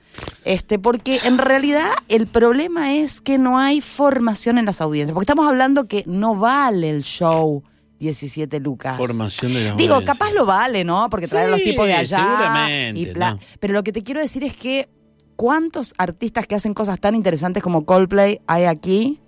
Este, 0.45 0.77
porque 0.77 1.19
en 1.23 1.37
realidad 1.39 1.89
el 2.09 2.27
problema 2.27 2.93
es 2.93 3.19
que 3.21 3.37
no 3.39 3.57
hay 3.57 3.81
formación 3.81 4.57
en 4.59 4.65
las 4.65 4.79
audiencias, 4.81 5.13
porque 5.13 5.23
estamos 5.23 5.47
hablando 5.47 5.87
que 5.87 6.03
no 6.05 6.35
vale 6.35 6.89
el 6.91 7.03
show 7.03 7.63
17 8.01 8.59
lucas. 8.59 8.97
Formación 8.97 9.53
de 9.53 9.63
las 9.69 9.77
Digo, 9.77 10.03
capaz 10.03 10.31
lo 10.33 10.45
vale, 10.45 10.83
¿no? 10.83 11.07
Porque 11.09 11.27
traer 11.27 11.47
a 11.47 11.51
los 11.51 11.59
Sí, 11.59 11.69
tipos 11.69 11.85
de 11.87 11.93
allá. 11.93 12.17
seguramente, 12.17 12.99
y 12.99 13.05
bla- 13.13 13.33
¿no? 13.35 13.39
Pero 13.59 13.73
lo 13.73 13.83
que 13.83 13.91
te 13.93 14.01
quiero 14.03 14.19
decir 14.19 14.43
es 14.43 14.53
que 14.55 14.89
cuántos 15.35 15.93
artistas 15.97 16.45
que 16.45 16.55
hacen 16.55 16.73
cosas 16.73 16.99
tan 16.99 17.15
interesantes 17.15 17.63
como 17.63 17.85
Coldplay 17.85 18.41
hay 18.47 18.65
aquí, 18.65 19.19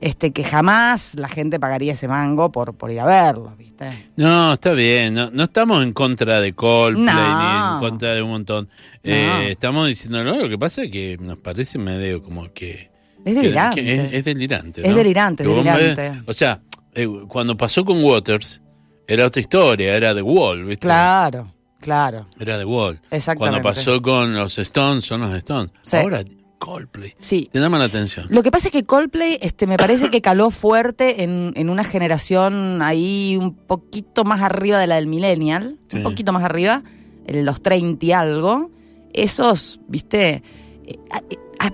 este, 0.00 0.32
que 0.32 0.42
jamás 0.44 1.14
la 1.16 1.28
gente 1.28 1.60
pagaría 1.60 1.92
ese 1.92 2.08
mango 2.08 2.50
por, 2.50 2.74
por 2.74 2.90
ir 2.90 3.00
a 3.00 3.04
verlo, 3.06 3.54
¿viste? 3.58 3.86
No, 4.16 4.54
está 4.54 4.72
bien. 4.72 5.14
No, 5.14 5.30
no 5.30 5.44
estamos 5.44 5.82
en 5.82 5.92
contra 5.92 6.40
de 6.40 6.52
Coldplay 6.52 7.04
No. 7.04 7.38
ni 7.70 7.74
en 7.74 7.80
contra 7.90 8.14
de 8.14 8.22
un 8.22 8.30
montón. 8.30 8.68
No. 9.04 9.12
Eh, 9.12 9.50
estamos 9.52 9.86
diciendo, 9.88 10.22
no, 10.24 10.36
lo 10.36 10.48
que 10.48 10.58
pasa 10.58 10.82
es 10.84 10.90
que 10.90 11.16
nos 11.20 11.38
parece 11.38 11.78
medio 11.78 12.22
como 12.22 12.52
que... 12.52 12.90
Es 13.24 13.34
delirante. 13.36 13.82
que 13.84 13.94
es, 13.94 14.12
es 14.14 14.24
delirante. 14.24 14.86
Es 14.88 14.94
delirante, 14.96 15.46
vos 15.46 15.54
delirante. 15.64 16.10
ves- 16.10 16.22
o 16.26 16.34
sea, 16.34 16.60
eh, 16.94 17.08
cuando 17.28 17.56
pasó 17.56 17.84
con 17.84 18.02
Waters, 18.02 18.60
era 19.06 19.26
otra 19.26 19.40
historia, 19.40 19.96
era 19.96 20.14
The 20.14 20.22
Wall, 20.22 20.64
¿viste? 20.64 20.86
Claro, 20.86 21.52
claro. 21.80 22.26
Era 22.38 22.58
The 22.58 22.64
Wall. 22.64 23.00
Exactamente. 23.10 23.60
Cuando 23.62 23.62
pasó 23.68 24.00
con 24.02 24.34
los 24.34 24.58
Stones, 24.58 25.04
son 25.04 25.22
los 25.22 25.32
Stones. 25.34 25.72
Sí. 25.82 25.96
Ahora, 25.96 26.22
Coldplay. 26.58 27.14
Sí. 27.18 27.48
Te 27.52 27.58
llama 27.58 27.78
la 27.78 27.86
atención. 27.86 28.26
Lo 28.30 28.42
que 28.44 28.52
pasa 28.52 28.68
es 28.68 28.72
que 28.72 28.84
Coldplay 28.84 29.36
este, 29.42 29.66
me 29.66 29.76
parece 29.76 30.10
que 30.10 30.20
caló 30.20 30.50
fuerte 30.50 31.24
en, 31.24 31.52
en 31.56 31.68
una 31.68 31.82
generación 31.82 32.80
ahí 32.82 33.36
un 33.36 33.54
poquito 33.56 34.22
más 34.24 34.42
arriba 34.42 34.78
de 34.78 34.86
la 34.86 34.94
del 34.94 35.08
millennial, 35.08 35.76
Sí. 35.88 35.96
un 35.96 36.04
poquito 36.04 36.32
más 36.32 36.44
arriba, 36.44 36.84
en 37.26 37.44
los 37.44 37.62
30 37.62 38.06
y 38.06 38.12
algo. 38.12 38.70
Esos, 39.12 39.80
viste, 39.88 40.42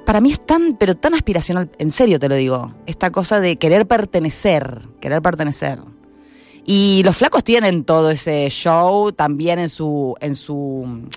para 0.05 0.21
mí 0.21 0.33
es 0.33 0.45
tan, 0.45 0.77
pero 0.79 0.95
tan 0.95 1.15
aspiracional, 1.15 1.71
en 1.79 1.91
serio 1.91 2.19
te 2.19 2.29
lo 2.29 2.35
digo, 2.35 2.75
esta 2.87 3.11
cosa 3.11 3.41
de 3.41 3.57
querer 3.57 3.87
pertenecer, 3.87 4.81
querer 5.01 5.23
pertenecer. 5.23 5.79
Y 6.67 7.03
los 7.05 7.17
flacos 7.17 7.43
tienen 7.45 7.85
todo 7.85 8.11
ese 8.11 8.47
show 8.51 9.13
también 9.13 9.59
en 9.59 9.71
su, 9.71 10.15
en 10.21 10.35
su, 10.37 11.09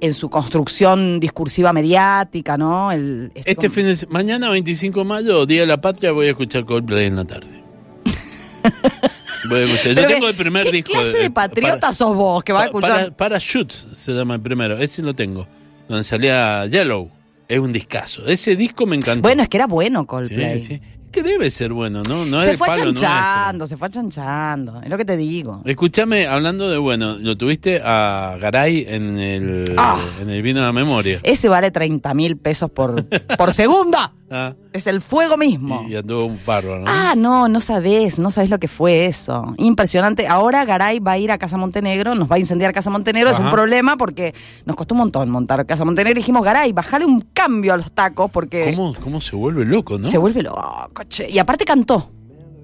en 0.00 0.14
su 0.14 0.30
construcción 0.30 1.18
discursiva 1.18 1.72
mediática, 1.72 2.56
¿no? 2.56 2.92
El, 2.92 3.32
Este 3.34 3.56
como- 3.56 3.70
fin 3.70 3.86
de 3.86 4.06
mañana 4.08 4.50
25 4.50 5.00
de 5.00 5.04
mayo, 5.04 5.46
Día 5.46 5.62
de 5.62 5.66
la 5.66 5.80
Patria, 5.80 6.12
voy 6.12 6.26
a 6.26 6.30
escuchar 6.30 6.64
Coldplay 6.64 7.06
en 7.06 7.16
la 7.16 7.24
tarde. 7.24 7.64
voy 9.48 9.60
a 9.60 9.64
escuchar. 9.64 9.94
Yo 9.94 10.06
tengo 10.06 10.28
el 10.28 10.36
primer 10.36 10.64
¿qué 10.64 10.70
disco. 10.72 10.92
clase 10.92 11.18
de 11.18 11.24
eh, 11.24 11.30
patriota 11.30 11.80
para- 11.80 11.92
sos 11.92 12.14
vos 12.14 12.44
que 12.44 12.52
va 12.52 12.62
a 12.62 12.64
escuchar? 12.66 12.90
Para, 13.14 13.16
Parachute 13.16 13.74
se 13.94 14.12
llama 14.12 14.34
el 14.36 14.40
primero, 14.40 14.78
ese 14.78 15.02
lo 15.02 15.14
tengo. 15.14 15.46
Donde 15.88 16.04
salía 16.04 16.66
Yellow. 16.66 17.10
Es 17.48 17.58
un 17.58 17.72
discazo. 17.72 18.26
Ese 18.26 18.56
disco 18.56 18.86
me 18.86 18.96
encantó. 18.96 19.22
Bueno, 19.22 19.42
es 19.42 19.48
que 19.48 19.56
era 19.56 19.66
bueno 19.66 20.00
sí, 20.00 20.06
Coldplay. 20.06 20.60
sí. 20.60 20.80
Que 21.14 21.22
debe 21.22 21.48
ser 21.48 21.72
bueno, 21.72 22.02
¿no? 22.08 22.24
No 22.24 22.40
es 22.40 22.44
se 22.46 22.56
fue 22.56 22.66
palo 22.66 22.90
achanchando, 22.90 23.66
se 23.68 23.76
fue 23.76 23.86
achanchando. 23.86 24.80
Es 24.82 24.88
lo 24.90 24.96
que 24.96 25.04
te 25.04 25.16
digo. 25.16 25.62
Escúchame, 25.64 26.26
hablando 26.26 26.68
de 26.68 26.76
bueno, 26.78 27.16
lo 27.16 27.36
tuviste 27.36 27.80
a 27.84 28.36
Garay 28.40 28.84
en 28.88 29.16
el, 29.20 29.74
Ah. 29.78 29.96
en 30.20 30.28
el 30.30 30.42
vino 30.42 30.58
de 30.58 30.66
la 30.66 30.72
memoria. 30.72 31.20
Ese 31.22 31.48
vale 31.48 31.70
30 31.70 32.12
mil 32.14 32.36
pesos 32.36 32.68
por, 32.70 33.04
por 33.38 33.52
segunda. 33.52 34.12
Ah, 34.36 34.52
Es 34.72 34.88
el 34.88 35.00
fuego 35.00 35.36
mismo. 35.36 35.86
y, 35.88 35.94
anduvo 35.94 36.24
un 36.24 36.40
bárbaro, 36.44 36.80
¿no? 36.80 36.86
Ah, 36.88 37.14
no, 37.16 37.46
no 37.46 37.60
sabés, 37.60 38.18
no 38.18 38.30
sabés 38.32 38.50
lo 38.50 38.58
que 38.58 38.66
fue 38.66 39.04
eso. 39.06 39.54
Impresionante. 39.58 40.26
Ahora 40.26 40.64
Garay 40.64 40.98
va 40.98 41.12
a 41.12 41.18
ir 41.18 41.30
a 41.30 41.38
Casa 41.38 41.56
Montenegro, 41.56 42.16
nos 42.16 42.28
va 42.28 42.36
a 42.36 42.38
incendiar 42.40 42.72
Casa 42.72 42.90
Montenegro. 42.90 43.30
Es 43.30 43.38
un 43.38 43.50
problema 43.50 43.96
porque 43.96 44.34
nos 44.64 44.74
costó 44.74 44.94
un 44.94 45.00
montón 45.00 45.30
montar 45.30 45.64
Casa 45.66 45.84
Montenegro. 45.84 46.18
Y 46.18 46.22
dijimos, 46.22 46.42
Garay, 46.42 46.72
bajale 46.72 47.04
un 47.04 47.20
cambio 47.32 47.74
a 47.74 47.76
los 47.76 47.92
tacos 47.92 48.28
porque 48.30 48.72
¿Cómo, 48.74 48.94
¿Cómo 48.94 49.20
se 49.20 49.36
vuelve 49.36 49.64
loco, 49.66 49.98
no? 49.98 50.04
se 50.06 50.18
vuelve 50.18 50.42
loco. 50.42 50.90
Y 51.28 51.38
aparte 51.38 51.64
cantó. 51.64 52.10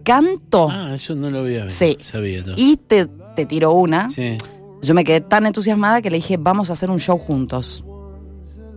Cantó. 0.04 0.68
Ah, 0.70 0.92
eso 0.94 1.14
no 1.14 1.30
lo 1.30 1.40
había 1.40 1.68
Sí. 1.68 1.96
sabía. 2.00 2.42
yo. 2.44 2.54
Y 2.56 2.76
te, 2.76 3.06
te 3.36 3.46
tiró 3.46 3.72
una. 3.72 4.08
Sí. 4.10 4.36
Yo 4.82 4.94
me 4.94 5.04
quedé 5.04 5.20
tan 5.20 5.44
entusiasmada 5.46 6.00
que 6.00 6.10
le 6.10 6.16
dije, 6.16 6.36
vamos 6.38 6.70
a 6.70 6.72
hacer 6.72 6.90
un 6.90 6.98
show 6.98 7.18
juntos. 7.18 7.84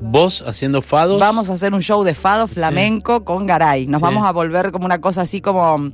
Vos 0.02 0.44
haciendo 0.46 0.82
fados. 0.82 1.20
Vamos 1.20 1.50
a 1.50 1.54
hacer 1.54 1.74
un 1.74 1.82
show 1.82 2.04
de 2.04 2.14
fado 2.14 2.48
flamenco 2.48 3.24
con 3.24 3.48
Garay. 3.48 3.88
Nos 3.88 4.00
Sí. 4.00 4.04
vamos 4.04 4.26
a 4.26 4.32
volver 4.32 4.72
como 4.74 4.86
una 4.86 5.00
cosa 5.00 5.22
así 5.22 5.40
como 5.40 5.78
mm, 5.78 5.92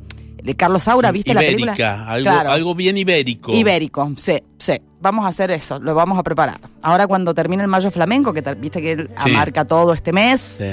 Carlos 0.57 0.81
Saura, 0.83 1.11
¿viste 1.11 1.33
la 1.35 1.41
película? 1.41 1.73
Algo, 2.07 2.23
Claro. 2.23 2.49
algo 2.51 2.73
bien 2.73 2.97
ibérico. 2.97 3.53
Ibérico, 3.53 4.11
sí, 4.17 4.41
sí. 4.57 4.73
Vamos 5.01 5.23
a 5.23 5.29
hacer 5.29 5.49
eso, 5.51 5.79
lo 5.79 5.95
vamos 5.95 6.19
a 6.19 6.23
preparar. 6.23 6.59
Ahora 6.81 7.07
cuando 7.07 7.33
termine 7.33 7.63
el 7.63 7.69
Mayo 7.69 7.89
Flamenco, 7.89 8.33
que 8.33 8.41
te- 8.41 8.53
viste 8.55 8.81
que 8.81 8.91
él 8.91 9.09
Sí. 9.23 9.33
amarca 9.33 9.63
todo 9.63 9.93
este 9.93 10.11
mes, 10.11 10.41
Sí. 10.41 10.65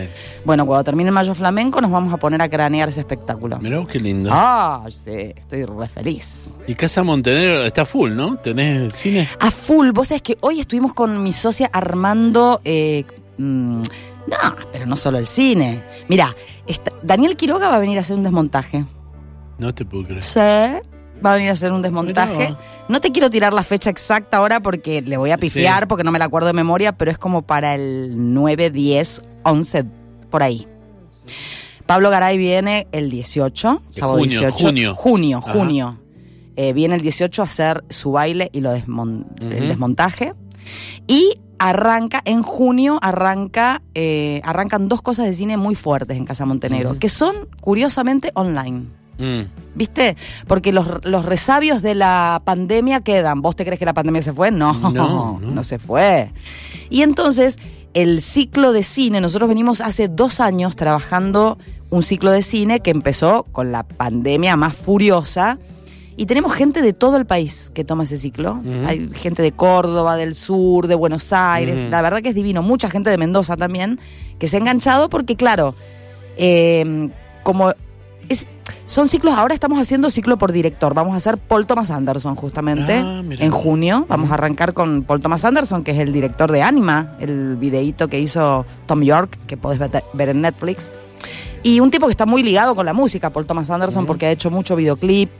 bueno, 0.44 0.66
cuando 0.66 0.82
termine 0.82 1.10
el 1.10 1.14
Mayo 1.14 1.32
Flamenco 1.32 1.80
nos 1.80 1.92
vamos 1.92 2.12
a 2.12 2.16
poner 2.16 2.42
a 2.42 2.48
cranear 2.48 2.88
ese 2.88 2.98
espectáculo. 3.00 3.58
Mirá 3.60 3.86
qué 3.86 4.00
lindo. 4.00 4.30
Ah, 4.32 4.84
sí, 4.88 5.12
estoy 5.36 5.64
re 5.64 5.86
feliz. 5.88 6.54
Y 6.66 6.74
Casa 6.74 7.04
Montenegro 7.04 7.64
está 7.64 7.86
full, 7.86 8.12
¿no? 8.14 8.36
¿Tenés 8.38 8.92
cine? 8.94 9.28
A 9.38 9.50
full, 9.52 9.90
vos 9.92 10.08
sabés 10.08 10.22
que 10.22 10.36
hoy 10.40 10.58
estuvimos 10.58 10.92
con 10.92 11.22
mi 11.22 11.32
socia 11.32 11.70
armando. 11.72 12.60
eh, 12.64 13.04
mm, 13.38 13.82
no, 13.82 14.56
pero 14.72 14.86
no 14.86 14.96
solo 14.96 15.18
el 15.18 15.26
cine. 15.26 15.80
Mirá, 16.08 16.34
esta- 16.66 16.90
Daniel 17.02 17.36
Quiroga 17.36 17.68
va 17.68 17.76
a 17.76 17.78
venir 17.78 17.96
a 17.98 18.00
hacer 18.00 18.16
un 18.16 18.24
desmontaje. 18.24 18.84
No 19.58 19.72
te 19.72 19.84
puedo 19.84 20.04
creer. 20.04 20.22
Sí. 20.22 20.40
Va 21.24 21.32
a 21.32 21.36
venir 21.36 21.48
a 21.50 21.52
hacer 21.52 21.72
un 21.72 21.82
desmontaje. 21.82 22.54
No 22.88 23.00
te 23.00 23.10
quiero 23.10 23.30
tirar 23.30 23.52
la 23.52 23.62
fecha 23.64 23.90
exacta 23.90 24.36
ahora 24.38 24.60
porque 24.60 25.02
le 25.02 25.16
voy 25.16 25.30
a 25.30 25.38
pifiar, 25.38 25.82
Sí. 25.84 25.86
porque 25.88 26.04
no 26.04 26.12
me 26.12 26.18
la 26.18 26.26
acuerdo 26.26 26.46
de 26.48 26.52
memoria, 26.52 26.92
pero 26.92 27.10
es 27.10 27.18
como 27.18 27.42
para 27.42 27.74
el 27.74 28.12
9, 28.34 28.70
10, 28.70 29.22
11, 29.42 29.84
por 30.30 30.42
ahí. 30.42 30.66
Pablo 31.86 32.10
Garay 32.10 32.36
viene 32.36 32.86
el 32.92 33.10
18, 33.10 33.82
De 33.86 33.92
sábado 33.92 34.18
junio, 34.18 34.40
18. 34.40 34.66
junio. 34.66 34.94
Junio, 34.94 35.38
Ajá. 35.38 35.52
junio. 35.52 35.98
Eh, 36.56 36.72
viene 36.72 36.94
el 36.94 37.00
18 37.00 37.42
a 37.42 37.44
hacer 37.44 37.84
su 37.90 38.12
baile 38.12 38.50
y 38.52 38.60
lo 38.60 38.74
desmon- 38.74 39.26
el 39.40 39.68
desmontaje. 39.68 40.32
Y 41.06 41.38
arranca, 41.58 42.22
en 42.24 42.42
junio 42.42 42.98
arranca, 43.02 43.82
eh, 43.94 44.40
arrancan 44.44 44.88
dos 44.88 45.00
cosas 45.02 45.26
de 45.26 45.32
cine 45.32 45.56
muy 45.56 45.74
fuertes 45.74 46.16
en 46.16 46.24
Casa 46.24 46.44
Montenegro, 46.46 46.98
que 46.98 47.08
son 47.08 47.34
curiosamente 47.60 48.30
online. 48.34 48.86
Mm. 49.18 49.42
¿Viste? 49.74 50.16
Porque 50.46 50.72
los, 50.72 50.86
los 51.04 51.24
resabios 51.24 51.82
de 51.82 51.94
la 51.94 52.40
pandemia 52.44 53.00
quedan. 53.00 53.42
¿Vos 53.42 53.56
te 53.56 53.64
crees 53.64 53.78
que 53.78 53.84
la 53.84 53.94
pandemia 53.94 54.22
se 54.22 54.32
fue? 54.32 54.50
No, 54.50 54.72
No, 54.74 54.90
no, 54.92 55.40
no. 55.40 55.62
se 55.62 55.78
fue. 55.78 56.32
Y 56.90 57.02
entonces, 57.02 57.58
el 57.94 58.20
ciclo 58.20 58.72
de 58.72 58.82
cine, 58.82 59.20
nosotros 59.20 59.48
venimos 59.48 59.80
hace 59.80 60.08
dos 60.08 60.40
años 60.40 60.76
trabajando 60.76 61.58
un 61.90 62.02
ciclo 62.02 62.30
de 62.30 62.42
cine 62.42 62.80
que 62.80 62.90
empezó 62.90 63.44
con 63.52 63.72
la 63.72 63.82
pandemia 63.84 64.56
más 64.56 64.76
furiosa. 64.76 65.58
Y 66.18 66.24
tenemos 66.24 66.54
gente 66.54 66.80
de 66.80 66.94
todo 66.94 67.18
el 67.18 67.26
país 67.26 67.70
que 67.74 67.84
toma 67.84 68.04
ese 68.04 68.16
ciclo. 68.16 68.62
Hay 68.86 69.10
gente 69.12 69.42
de 69.42 69.52
Córdoba, 69.52 70.16
del 70.16 70.34
sur, 70.34 70.86
de 70.86 70.94
Buenos 70.94 71.30
Aires. 71.34 71.90
La 71.90 72.00
verdad 72.00 72.22
que 72.22 72.30
es 72.30 72.34
divino. 72.34 72.62
Mucha 72.62 72.88
gente 72.88 73.10
de 73.10 73.18
Mendoza 73.18 73.54
también 73.58 74.00
que 74.38 74.48
se 74.48 74.56
ha 74.56 74.60
enganchado 74.60 75.10
porque, 75.10 75.36
claro, 75.36 75.74
eh, 76.38 77.10
como 77.42 77.72
son 78.86 79.08
ciclos, 79.08 79.34
ahora 79.34 79.52
estamos 79.54 79.80
haciendo 79.80 80.10
ciclo 80.10 80.36
por 80.38 80.52
director. 80.52 80.94
Vamos 80.94 81.14
a 81.14 81.16
hacer 81.16 81.38
Paul 81.38 81.66
Thomas 81.66 81.90
Anderson 81.90 82.34
justamente 82.36 82.94
Ah, 82.94 83.22
en 83.28 83.50
junio. 83.50 84.06
Vamos 84.08 84.30
a 84.30 84.34
arrancar 84.34 84.74
con 84.74 85.02
Paul 85.02 85.20
Thomas 85.20 85.44
Anderson, 85.44 85.82
que 85.82 85.90
es 85.92 85.98
el 85.98 86.12
director 86.12 86.50
de 86.52 86.62
Anima, 86.62 87.16
el 87.20 87.56
videíto 87.56 88.08
que 88.08 88.20
hizo 88.20 88.64
Tom 88.86 89.02
York, 89.02 89.36
que 89.46 89.56
podés 89.56 89.78
ver- 89.78 90.28
en 90.28 90.40
Netflix. 90.40 90.90
Y 91.62 91.80
un 91.80 91.90
tipo 91.90 92.06
que 92.06 92.12
está 92.12 92.26
muy 92.26 92.42
ligado 92.42 92.74
con 92.76 92.86
la 92.86 92.92
música, 92.92 93.30
Paul 93.30 93.46
Thomas 93.46 93.70
Anderson, 93.70 94.06
porque 94.06 94.26
ha 94.26 94.30
hecho 94.30 94.50
mucho 94.50 94.76
videoclip. 94.76 95.30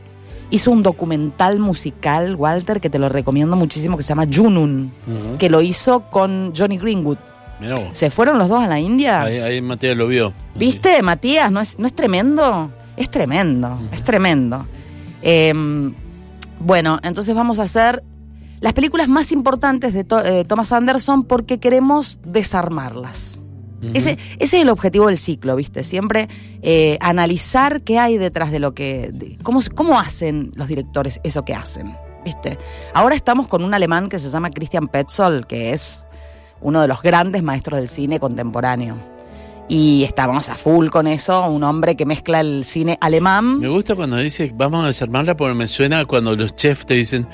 Hizo 0.51 0.71
un 0.71 0.83
documental 0.83 1.59
musical, 1.59 2.37
Walter, 2.37 2.81
que 2.81 2.89
te 2.91 2.99
lo 3.01 3.09
recomiendo 3.09 3.57
muchísimo, 3.57 3.97
que 3.97 4.03
se 4.05 4.11
llama 4.11 4.27
Junun, 4.33 4.93
que 5.39 5.51
lo 5.51 5.61
hizo 5.61 6.01
con 6.11 6.53
Johnny 6.57 6.79
Greenwood. 6.79 7.19
Mirá 7.61 7.77
vos. 7.77 7.89
Se 7.93 8.11
fueron 8.11 8.39
los 8.39 8.49
dos 8.49 8.63
a 8.63 8.69
la 8.69 8.79
India. 8.79 9.23
Ahí, 9.23 9.39
ahí 9.39 9.61
Matías 9.63 9.97
lo 9.97 10.07
vio. 10.09 10.33
¿Viste, 10.55 11.03
Matías? 11.03 11.51
¿No 11.51 11.61
es, 11.61 11.79
¿No 11.79 11.87
es 11.87 11.95
tremendo? 11.95 12.71
Es 12.97 13.11
tremendo, 13.11 13.79
es 13.93 14.03
tremendo. 14.03 14.67
Eh, 15.23 15.53
bueno, 16.61 16.99
entonces 17.03 17.35
vamos 17.35 17.59
a 17.59 17.65
hacer 17.65 18.03
las 18.61 18.73
películas 18.73 19.09
más 19.09 19.33
importantes 19.33 19.93
de 19.93 20.05
To- 20.05 20.25
eh, 20.25 20.45
Thomas 20.45 20.73
Anderson 20.73 21.25
porque 21.25 21.59
queremos 21.59 22.19
desarmarlas. 22.25 23.39
Ese, 23.95 24.13
ese 24.39 24.57
es 24.57 24.63
el 24.63 24.71
objetivo 24.71 25.07
del 25.09 25.19
ciclo, 25.19 25.55
¿viste? 25.55 25.85
Siempre 25.85 26.29
eh, 26.63 26.97
analizar 27.01 27.83
qué 27.83 27.99
hay 27.99 28.17
detrás 28.17 28.51
de 28.51 28.59
lo 28.59 28.73
que. 28.75 29.11
de- 29.13 29.37
cómo, 29.43 29.61
cómo 29.75 30.01
hacen 30.01 30.51
los 30.57 30.67
directores 30.69 31.21
eso 31.23 31.45
que 31.45 31.55
hacen, 31.55 31.95
¿viste? 32.25 32.59
Ahora 32.95 33.15
estamos 33.15 33.47
con 33.49 33.63
un 33.63 33.75
alemán 33.75 34.09
que 34.09 34.19
se 34.19 34.31
llama 34.31 34.51
Christian 34.51 34.89
Petzold, 34.89 35.45
que 35.45 35.73
es 35.73 36.05
uno 36.63 36.81
de 36.81 36.89
los 36.89 37.03
grandes 37.03 37.43
maestros 37.43 37.79
del 37.79 37.87
cine 37.89 38.19
contemporáneo. 38.19 38.97
Y 39.69 40.05
estamos 40.05 40.49
a 40.49 40.55
full 40.55 40.91
con 40.91 41.09
eso, 41.09 41.45
un 41.51 41.65
hombre 41.65 41.97
que 41.97 42.07
mezcla 42.07 42.39
el 42.41 42.65
cine 42.65 42.97
alemán. 43.01 43.59
Me 43.59 43.67
gusta 43.67 43.97
cuando 43.97 44.17
dices 44.17 44.53
vamos 44.57 44.85
a 44.85 44.87
desarmarla 44.87 45.37
porque 45.37 45.55
me 45.55 45.67
suena 45.67 46.05
cuando 46.05 46.37
los 46.37 46.55
chefs 46.55 46.87
te 46.87 46.95
dicen 46.95 47.27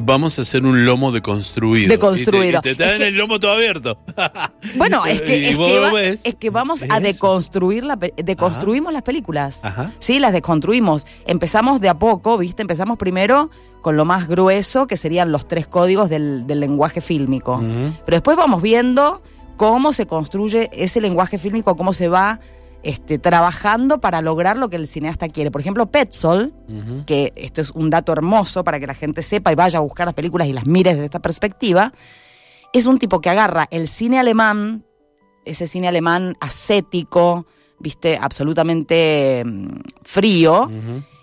vamos 0.00 0.38
a 0.38 0.42
hacer 0.42 0.64
un 0.64 0.84
lomo 0.84 1.10
deconstruido. 1.10 1.88
Deconstruido. 1.88 2.60
Y 2.60 2.62
te, 2.62 2.70
y 2.70 2.74
te 2.76 2.82
Es 2.84 2.88
traen 2.88 2.98
que- 2.98 3.08
el 3.08 3.14
lomo 3.16 3.40
todo 3.40 3.52
abierto. 3.52 3.98
Bueno, 4.76 5.04
es 5.06 5.20
que, 5.22 5.50
es 5.50 5.56
que, 5.58 5.74
lo 5.74 5.80
va- 5.82 5.92
ves, 5.92 6.20
es 6.24 6.34
que 6.36 6.50
vamos 6.50 6.84
a 6.88 7.00
deconstruir 7.00 7.82
la 7.84 7.96
deconstruimos 7.96 8.92
las 8.92 9.02
películas. 9.02 9.64
Ajá. 9.64 9.90
Sí, 9.98 10.20
las 10.20 10.32
desconstruimos. 10.32 11.06
Empezamos 11.26 11.80
de 11.80 11.88
a 11.88 11.98
poco, 11.98 12.38
¿viste? 12.38 12.62
Empezamos 12.62 12.98
primero 12.98 13.50
con 13.82 13.96
lo 13.96 14.04
más 14.04 14.28
grueso, 14.28 14.86
que 14.86 14.96
serían 14.96 15.32
los 15.32 15.48
tres 15.48 15.66
códigos 15.66 16.08
del, 16.10 16.46
del 16.46 16.60
lenguaje 16.60 17.00
fílmico. 17.00 17.58
Pero 18.04 18.16
después 18.16 18.36
vamos 18.36 18.62
viendo 18.62 19.22
cómo 19.60 19.92
se 19.92 20.06
construye 20.06 20.70
ese 20.72 21.02
lenguaje 21.02 21.36
fílmico, 21.36 21.76
cómo 21.76 21.92
se 21.92 22.08
va 22.08 22.40
este, 22.82 23.18
trabajando 23.18 24.00
para 24.00 24.22
lograr 24.22 24.56
lo 24.56 24.70
que 24.70 24.76
el 24.76 24.88
cineasta 24.88 25.28
quiere. 25.28 25.50
Por 25.50 25.60
ejemplo, 25.60 25.84
Petzold, 25.84 26.54
Ujú. 26.66 27.04
que 27.04 27.34
esto 27.36 27.60
es 27.60 27.68
un 27.72 27.90
dato 27.90 28.10
hermoso 28.10 28.64
para 28.64 28.80
que 28.80 28.86
la 28.86 28.94
gente 28.94 29.20
sepa 29.20 29.52
y 29.52 29.56
vaya 29.56 29.78
a 29.78 29.82
buscar 29.82 30.06
las 30.06 30.14
películas 30.14 30.48
y 30.48 30.54
las 30.54 30.64
mire 30.64 30.92
desde 30.94 31.04
esta 31.04 31.18
perspectiva, 31.18 31.92
es 32.72 32.86
un 32.86 32.98
tipo 32.98 33.20
que 33.20 33.28
agarra 33.28 33.66
el 33.70 33.86
cine 33.88 34.18
alemán, 34.18 34.86
ese 35.44 35.66
cine 35.66 35.88
alemán 35.88 36.38
ascético, 36.40 37.44
viste, 37.78 38.18
absolutamente 38.18 39.42
mm, 39.44 39.68
frío, 40.00 40.70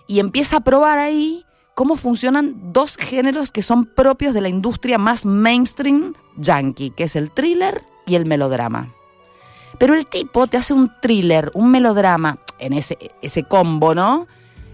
y 0.06 0.20
empieza 0.20 0.58
a 0.58 0.60
probar 0.60 1.00
ahí 1.00 1.44
cómo 1.77 1.96
funcionan 1.96 2.55
dos 2.74 2.98
géneros 2.98 3.51
que 3.51 3.62
son 3.62 3.86
propios 3.86 4.34
de 4.34 4.41
la 4.41 4.50
industria 4.50 4.98
más 4.98 5.27
mainstream 5.27 6.15
yankee, 6.36 6.89
que 6.89 7.03
es 7.03 7.15
el 7.15 7.29
thriller 7.29 7.84
y 8.07 8.15
el 8.15 8.25
melodrama. 8.25 8.96
Pero 9.77 9.93
el 9.93 10.07
tipo 10.07 10.48
te 10.48 10.57
hace 10.57 10.74
un 10.74 10.91
thriller, 11.03 11.51
un 11.53 11.69
melodrama, 11.69 12.39
en 12.57 12.74
ese, 12.74 12.98
ese 13.22 13.43
combo, 13.43 13.93
¿no? 13.93 14.25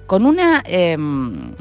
Con 0.07 0.25
una. 0.25 0.63
em, 0.65 1.53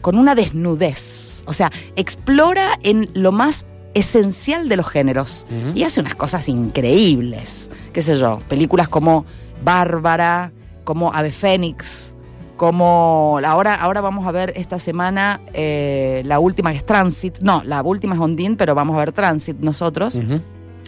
con 0.00 0.18
una 0.18 0.34
desnudez. 0.34 1.44
O 1.46 1.52
sea, 1.52 1.70
explora 1.96 2.78
en 2.82 3.10
lo 3.12 3.32
más 3.32 3.66
esencial 3.92 4.66
de 4.70 4.76
los 4.78 4.88
géneros. 4.88 5.44
Y 5.74 5.82
hace 5.82 6.00
unas 6.00 6.14
cosas 6.14 6.48
increíbles. 6.48 7.70
Qué 7.92 8.00
sé 8.00 8.16
yo, 8.16 8.38
películas 8.48 8.88
como 8.88 9.26
Bárbara, 9.62 10.52
como 10.84 11.12
Ave 11.12 11.32
Fénix, 11.32 12.14
como 12.56 13.38
ahora, 13.44 13.74
ahora 13.74 14.00
vamos 14.00 14.26
a 14.26 14.32
ver 14.32 14.52
esta 14.56 14.78
semana 14.78 15.40
eh, 15.52 16.22
la 16.24 16.38
última 16.38 16.72
que 16.72 16.78
es 16.78 16.86
Transit. 16.86 17.38
No, 17.40 17.62
la 17.64 17.82
última 17.82 18.14
es 18.14 18.20
Ondine, 18.20 18.56
pero 18.56 18.74
vamos 18.74 18.96
a 18.96 19.00
ver 19.00 19.12
Transit 19.12 19.58
nosotros. 19.60 20.18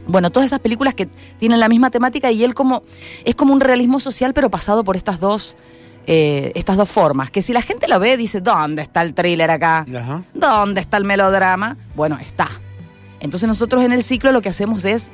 Bueno, 0.07 0.31
todas 0.31 0.47
esas 0.47 0.61
películas 0.61 0.95
que 0.95 1.07
tienen 1.39 1.61
la 1.61 1.69
misma 1.69 1.91
temática 1.91 2.31
y 2.33 2.43
él 2.43 2.55
como 2.55 2.83
es 3.25 3.35
como 3.35 3.53
un 3.53 3.61
realismo 3.61 4.01
social, 4.01 4.33
pero 4.33 4.51
pasado 4.51 4.83
por 4.83 4.97
estas 4.97 5.21
dos 5.21 5.57
eh, 6.07 6.53
estas 6.55 6.79
dos 6.79 6.89
formas. 6.89 7.31
Que 7.31 7.43
si 7.43 7.53
la 7.53 7.61
gente 7.61 7.87
lo 7.87 8.01
ve, 8.01 8.17
dice, 8.17 8.41
¿dónde 8.41 8.81
está 8.81 9.03
el 9.03 9.13
thriller 9.13 9.51
acá? 9.51 9.85
¿Dónde 10.33 10.81
está 10.81 10.97
el 10.97 11.05
melodrama? 11.05 11.77
Bueno, 11.95 12.19
está. 12.19 12.49
Entonces 13.21 13.47
nosotros 13.47 13.85
en 13.85 13.93
el 13.93 14.03
ciclo 14.03 14.33
lo 14.33 14.41
que 14.41 14.49
hacemos 14.49 14.87
es 14.87 15.13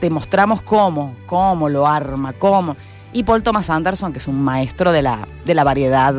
te 0.00 0.10
mostramos 0.10 0.62
cómo, 0.62 1.14
cómo 1.26 1.68
lo 1.68 1.86
arma, 1.86 2.32
cómo. 2.32 2.74
Y 3.12 3.24
Paul 3.24 3.42
Thomas 3.42 3.68
Anderson, 3.70 4.12
que 4.12 4.18
es 4.18 4.26
un 4.28 4.40
maestro 4.42 4.92
de 4.92 5.02
la, 5.02 5.28
de 5.44 5.54
la 5.54 5.64
variedad, 5.64 6.14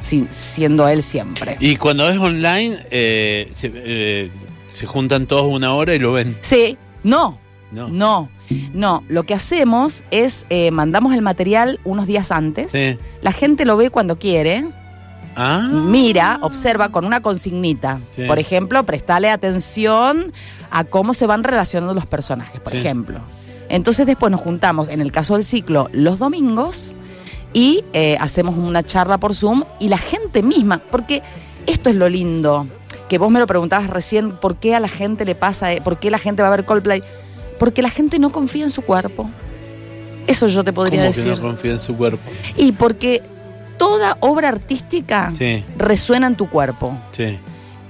si- 0.00 0.26
siendo 0.30 0.86
él 0.88 1.02
siempre. 1.02 1.56
Y 1.60 1.76
cuando 1.76 2.08
es 2.08 2.18
online, 2.18 2.78
eh, 2.90 3.50
se, 3.54 3.72
eh, 3.74 4.30
se 4.66 4.86
juntan 4.86 5.26
todos 5.26 5.44
una 5.52 5.74
hora 5.74 5.94
y 5.94 5.98
lo 5.98 6.12
ven. 6.12 6.36
Sí, 6.40 6.78
no, 7.02 7.38
No. 7.72 7.88
no, 7.88 8.28
no. 8.72 9.02
Lo 9.08 9.24
que 9.24 9.34
hacemos 9.34 10.04
es 10.12 10.46
eh, 10.50 10.70
mandamos 10.70 11.14
el 11.14 11.22
material 11.22 11.80
unos 11.84 12.06
días 12.06 12.30
antes. 12.30 12.70
Sí. 12.72 12.96
La 13.22 13.32
gente 13.32 13.64
lo 13.64 13.76
ve 13.76 13.90
cuando 13.90 14.16
quiere. 14.18 14.64
Ah. 15.36 15.68
mira, 15.68 16.38
observa 16.42 16.90
con 16.90 17.04
una 17.04 17.20
consignita. 17.20 17.98
Sí. 18.12 18.22
Por 18.22 18.38
ejemplo, 18.38 18.84
prestale 18.86 19.30
atención 19.30 20.32
a 20.70 20.84
cómo 20.84 21.12
se 21.12 21.26
van 21.26 21.42
relacionando 21.42 21.92
los 21.92 22.06
personajes, 22.06 22.60
por 22.60 22.72
Sí. 22.72 22.78
ejemplo. 22.78 23.18
Entonces 23.68 24.06
después 24.06 24.30
nos 24.30 24.40
juntamos, 24.40 24.88
en 24.88 25.00
el 25.00 25.10
caso 25.12 25.34
del 25.34 25.44
ciclo, 25.44 25.88
los 25.92 26.18
domingos 26.18 26.96
y 27.52 27.84
eh, 27.92 28.16
hacemos 28.20 28.56
una 28.56 28.82
charla 28.82 29.18
por 29.18 29.34
Zoom 29.34 29.64
y 29.80 29.88
la 29.88 29.98
gente 29.98 30.42
misma, 30.42 30.78
porque 30.90 31.22
esto 31.66 31.88
es 31.90 31.96
lo 31.96 32.08
lindo, 32.08 32.66
que 33.08 33.18
vos 33.18 33.30
me 33.30 33.38
lo 33.40 33.46
preguntabas 33.46 33.88
recién, 33.88 34.32
¿por 34.36 34.56
qué 34.56 34.74
a 34.74 34.80
la 34.80 34.88
gente 34.88 35.24
le 35.24 35.34
pasa, 35.34 35.72
eh, 35.72 35.80
por 35.82 35.98
qué 35.98 36.10
la 36.10 36.18
gente 36.18 36.42
va 36.42 36.48
a 36.48 36.50
ver 36.50 36.64
Coldplay? 36.64 37.02
Porque 37.58 37.80
la 37.82 37.90
gente 37.90 38.18
no 38.18 38.30
confía 38.32 38.64
en 38.64 38.70
su 38.70 38.82
cuerpo. 38.82 39.30
Eso 40.26 40.46
yo 40.48 40.64
te 40.64 40.72
podría 40.72 41.02
¿Cómo 41.02 41.12
que 41.12 41.16
decir. 41.18 41.36
no 41.36 41.40
confía 41.42 41.72
en 41.72 41.80
su 41.80 41.94
cuerpo? 41.96 42.18
Y 42.56 42.72
porque 42.72 43.22
toda 43.78 44.16
obra 44.20 44.48
artística 44.48 45.32
Sí, 45.36 45.62
resuena 45.76 46.26
en 46.26 46.36
tu 46.36 46.48
cuerpo. 46.48 46.96
sí. 47.12 47.38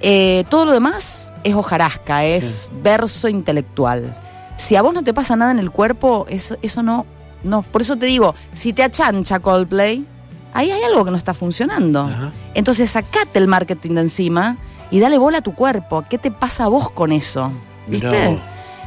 Eh, 0.07 0.45
todo 0.51 0.67
lo 0.67 0.73
demás 0.73 1.33
es 1.45 1.55
hojarasca, 1.55 2.27
es 2.27 2.71
verso 2.83 3.27
intelectual. 3.27 4.15
Si 4.57 4.77
a 4.77 4.83
vos 4.83 4.95
no 4.95 5.03
te 5.03 5.13
pasa 5.15 5.37
nada 5.37 5.51
en 5.51 5.59
el 5.59 5.71
cuerpo, 5.71 6.27
eso, 6.29 6.57
eso 6.63 6.83
no, 6.83 7.07
no. 7.43 7.63
Por 7.63 7.83
eso 7.83 7.97
te 7.97 8.07
digo, 8.07 8.35
si 8.53 8.73
te 8.73 8.83
achancha 8.83 9.41
Coldplay, 9.41 10.07
ahí 10.53 10.71
hay 10.71 10.83
algo 10.83 11.05
que 11.05 11.11
no 11.11 11.17
está 11.17 11.35
funcionando. 11.35 12.03
Ajá. 12.03 12.31
Entonces 12.55 12.91
sacate 12.91 13.39
el 13.39 13.49
marketing 13.49 13.91
de 13.97 14.01
encima 14.03 14.57
y 14.91 15.01
dale 15.01 15.19
bola 15.19 15.39
a 15.39 15.43
tu 15.43 15.55
cuerpo. 15.55 16.05
¿Qué 16.09 16.19
te 16.19 16.31
pasa 16.31 16.65
a 16.65 16.69
vos 16.69 16.91
con 16.91 17.11
eso? 17.13 17.51
¿Viste? 17.89 18.39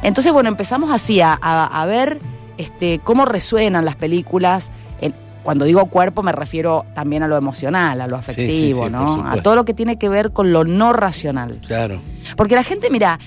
Entonces, 0.02 0.32
bueno, 0.32 0.48
empezamos 0.48 0.90
así 0.90 1.20
a, 1.20 1.38
a- 1.40 1.82
a 1.82 1.86
ver 1.86 2.20
este, 2.56 3.00
cómo 3.04 3.24
resuenan 3.24 3.84
las 3.84 3.96
películas. 3.96 4.70
Cuando 5.44 5.64
digo 5.64 5.86
cuerpo 5.86 6.22
me 6.22 6.32
refiero 6.32 6.84
también 6.94 7.22
a 7.22 7.28
lo 7.28 7.36
emocional, 7.36 8.00
a 8.02 8.06
lo 8.06 8.18
Sí, 8.18 8.24
sí, 8.24 8.30
afectivo, 8.32 8.84
sí, 8.84 8.90
¿no? 8.90 9.26
A 9.26 9.40
todo 9.40 9.54
lo 9.54 9.64
que 9.64 9.72
tiene 9.72 9.96
que 9.98 10.10
ver 10.10 10.32
con 10.32 10.52
lo 10.52 10.64
no 10.64 10.92
racional. 10.92 11.58
Claro. 11.66 12.00
Porque 12.36 12.54
la 12.54 12.62
gente, 12.64 12.90
mira, 12.90 13.18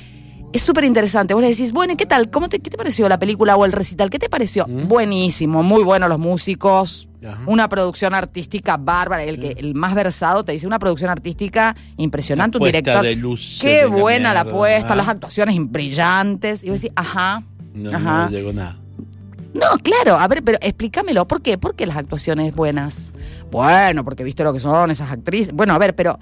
es 0.53 0.62
súper 0.62 0.84
interesante. 0.84 1.34
Vos 1.34 1.41
le 1.43 1.50
decís, 1.50 1.72
bueno, 1.72 1.93
¿y 1.93 1.96
qué 1.96 2.05
tal? 2.05 2.29
¿Cómo 2.29 2.50
te, 2.50 2.60
¿Qué 2.60 2.70
te 2.70 2.77
pareció 2.77 3.08
la 3.10 3.20
película 3.20 3.55
o 3.55 3.65
el 3.65 3.72
recital? 3.72 4.10
¿Qué 4.10 4.20
te 4.20 4.29
pareció? 4.29 4.65
Mm. 4.67 4.88
Buenísimo, 4.88 5.63
muy 5.63 5.84
buenos 5.84 6.10
los 6.10 6.20
músicos, 6.20 7.10
Ajá. 7.25 7.41
una 7.46 7.70
producción 7.70 8.13
artística 8.13 8.77
bárbara. 8.77 9.24
El, 9.24 9.39
que, 9.39 9.55
el 9.58 9.74
más 9.75 9.93
versado 9.96 10.43
te 10.43 10.51
dice 10.51 10.67
una 10.67 10.79
producción 10.79 11.10
artística 11.10 11.75
impresionante, 11.98 12.58
un 12.58 12.62
Puesta 12.62 12.77
director. 12.79 13.03
de 13.05 13.15
luces 13.15 13.60
Qué 13.62 13.86
buena 13.86 14.34
la 14.34 14.46
puesta, 14.46 14.93
Ah. 14.93 14.96
las 14.96 15.08
actuaciones 15.08 15.55
brillantes. 15.70 16.63
Y 16.63 16.70
vos 16.70 16.81
decís, 16.81 16.93
ajá. 16.96 17.43
No, 17.74 17.89
Ajá. 17.96 18.25
no 18.25 18.31
llegó 18.31 18.51
nada. 18.53 18.77
No, 19.53 19.65
claro, 19.84 20.17
a 20.17 20.28
ver, 20.30 20.43
pero 20.43 20.58
explícamelo. 20.62 21.28
¿Por 21.28 21.41
qué? 21.41 21.58
¿Por 21.58 21.76
qué 21.76 21.86
las 21.86 21.97
actuaciones 21.97 22.56
buenas? 22.56 23.12
Bueno, 23.52 24.04
porque 24.06 24.23
viste 24.23 24.43
lo 24.45 24.54
que 24.54 24.60
son 24.62 24.91
esas 24.91 25.12
actrices. 25.12 25.54
Bueno, 25.54 25.73
a 25.73 25.78
ver, 25.78 25.93
pero. 25.95 26.17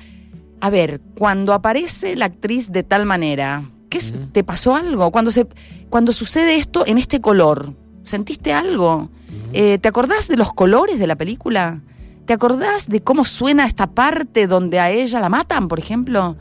A 0.61 0.69
ver, 0.69 0.99
cuando 1.15 1.53
aparece 1.53 2.15
la 2.15 2.25
actriz 2.25 2.71
de 2.71 2.83
tal 2.83 3.05
manera, 3.05 3.63
¿qué 3.89 3.97
es- 3.97 4.13
te 4.31 4.43
pasó 4.43 4.75
algo? 4.75 5.11
Cuando 5.11 5.31
se, 5.31 5.47
cuando 5.89 6.11
sucede 6.11 6.55
esto 6.55 6.85
en 6.87 6.97
este 6.97 7.19
color, 7.21 7.73
¿sentiste 8.03 8.53
algo? 8.53 9.09
Eh, 9.53 9.77
¿Te 9.79 9.87
acordás 9.87 10.27
de 10.27 10.37
los 10.37 10.53
colores 10.53 10.99
de 10.99 11.07
la 11.07 11.15
película? 11.15 11.81
¿Te 12.25 12.33
acordás 12.33 12.87
de 12.87 13.01
cómo 13.01 13.25
suena 13.25 13.65
esta 13.65 13.87
parte 13.87 14.45
donde 14.47 14.79
a 14.79 14.91
ella 14.91 15.19
la 15.19 15.29
matan, 15.29 15.67
por 15.67 15.79
ejemplo? 15.79 16.37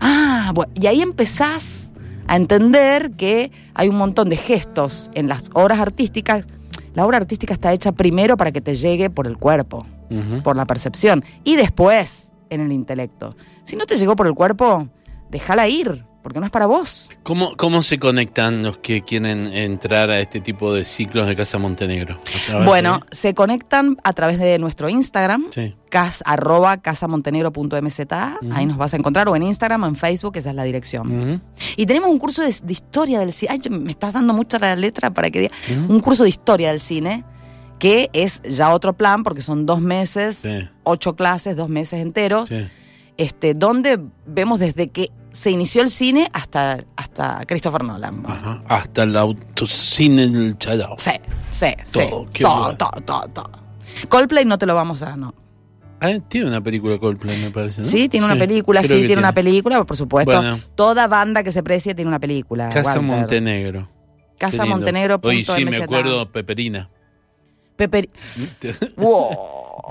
Ah, 0.00 0.50
bueno, 0.54 0.72
y 0.74 0.86
ahí 0.86 1.00
empezás 1.00 1.92
a 2.26 2.36
entender 2.36 3.12
que 3.12 3.50
hay 3.74 3.88
un 3.88 3.96
montón 3.96 4.28
de 4.28 4.36
gestos 4.36 5.10
en 5.14 5.28
las 5.28 5.50
obras 5.54 5.78
artísticas. 5.80 6.46
La 6.94 7.06
obra 7.06 7.18
artística 7.18 7.54
está 7.54 7.72
hecha 7.72 7.92
primero 7.92 8.36
para 8.36 8.50
que 8.52 8.60
te 8.60 8.74
llegue 8.74 9.08
por 9.10 9.26
el 9.26 9.36
cuerpo, 9.38 9.86
por 10.42 10.56
la 10.56 10.66
percepción, 10.66 11.24
y 11.44 11.56
después 11.56 12.32
en 12.50 12.60
el 12.60 12.72
intelecto. 12.72 13.30
Si 13.64 13.76
no 13.76 13.84
te 13.86 13.96
llegó 13.96 14.16
por 14.16 14.26
el 14.26 14.34
cuerpo, 14.34 14.88
déjala 15.30 15.68
ir, 15.68 16.04
porque 16.22 16.40
no 16.40 16.46
es 16.46 16.52
para 16.52 16.66
vos. 16.66 17.10
¿Cómo, 17.22 17.56
¿Cómo 17.56 17.80
se 17.82 17.98
conectan 17.98 18.62
los 18.62 18.78
que 18.78 19.02
quieren 19.02 19.46
entrar 19.52 20.10
a 20.10 20.20
este 20.20 20.40
tipo 20.40 20.74
de 20.74 20.84
ciclos 20.84 21.26
de 21.26 21.36
Casa 21.36 21.58
Montenegro? 21.58 22.14
¿A 22.20 22.46
través 22.46 22.66
Bueno, 22.66 23.00
se 23.10 23.34
conectan 23.34 23.96
a 24.04 24.12
través 24.12 24.38
de 24.38 24.58
nuestro 24.58 24.88
Instagram, 24.88 25.46
Sí. 25.50 25.74
cas, 25.90 26.22
arroba 26.26 26.78
casamontenegro.mza, 26.78 28.38
ahí 28.52 28.66
nos 28.66 28.76
vas 28.76 28.94
a 28.94 28.96
encontrar, 28.96 29.28
o 29.28 29.36
en 29.36 29.42
Instagram 29.42 29.84
o 29.84 29.86
en 29.86 29.96
Facebook, 29.96 30.36
esa 30.36 30.50
es 30.50 30.56
la 30.56 30.64
dirección. 30.64 31.42
Y 31.76 31.86
tenemos 31.86 32.10
un 32.10 32.18
curso 32.18 32.42
de, 32.42 32.54
de 32.62 32.72
historia 32.72 33.20
del 33.20 33.32
cine. 33.32 33.52
Ay, 33.52 33.70
me 33.70 33.90
estás 33.90 34.12
dando 34.12 34.34
mucha 34.34 34.58
la 34.58 34.76
letra 34.76 35.10
para 35.10 35.30
que 35.30 35.40
diga. 35.42 35.54
Un 35.88 36.00
curso 36.00 36.24
de 36.24 36.28
historia 36.28 36.70
del 36.70 36.80
cine, 36.80 37.24
que 37.78 38.10
es 38.12 38.42
ya 38.42 38.74
otro 38.74 38.92
plan, 38.92 39.22
porque 39.22 39.40
son 39.42 39.64
dos 39.66 39.80
meses, 39.80 40.36
Sí, 40.36 40.68
ocho 40.82 41.14
clases, 41.16 41.56
dos 41.56 41.68
meses 41.68 42.00
enteros, 42.00 42.48
sí. 42.48 42.66
Este, 43.18 43.52
donde 43.52 44.00
vemos 44.26 44.58
desde 44.58 44.88
que 44.88 45.10
se 45.30 45.50
inició 45.50 45.82
el 45.82 45.90
cine 45.90 46.28
hasta, 46.32 46.84
hasta 46.96 47.44
Christopher 47.46 47.84
Nolan. 47.84 48.24
Ajá. 48.26 48.62
Hasta 48.66 49.02
el 49.02 49.16
autocine 49.16 50.28
del 50.28 50.56
Chayao. 50.56 50.96
Sí, 50.98 51.12
sí, 51.50 51.66
sí. 51.84 52.00
Todo, 52.08 52.26
Todo, 52.32 52.76
todo, 52.76 53.00
todo, 53.04 53.28
todo. 53.28 53.50
Coldplay 54.08 54.44
no 54.44 54.56
te 54.56 54.66
lo 54.66 54.74
vamos 54.74 55.02
a, 55.02 55.16
no. 55.16 55.34
Ah, 56.00 56.12
tiene 56.28 56.46
una 56.46 56.60
película 56.60 56.98
Coldplay, 56.98 57.42
me 57.42 57.50
parece, 57.50 57.82
¿no? 57.82 57.86
Sí, 57.88 58.08
tiene 58.08 58.24
una 58.24 58.36
película, 58.36 58.82
sí, 58.82 59.04
tiene, 59.04 59.18
una 59.18 59.32
película, 59.32 59.82
por 59.84 59.96
supuesto. 59.96 60.30
Bueno. 60.30 60.60
Toda 60.76 61.08
banda 61.08 61.42
que 61.42 61.50
se 61.50 61.62
precie 61.62 61.94
tiene 61.94 62.08
una 62.08 62.20
película. 62.20 62.68
Casa 62.68 62.94
Walter. 62.94 63.02
Montenegro. 63.02 63.88
Casa. 64.38 64.64
Montenegro. 64.64 65.18
Oye, 65.22 65.44
sí, 65.44 65.64
me 65.64 65.76
acuerdo, 65.76 66.30
Peperina. 66.30 66.88
Pepe. 67.78 68.08
Wow. 68.96 69.30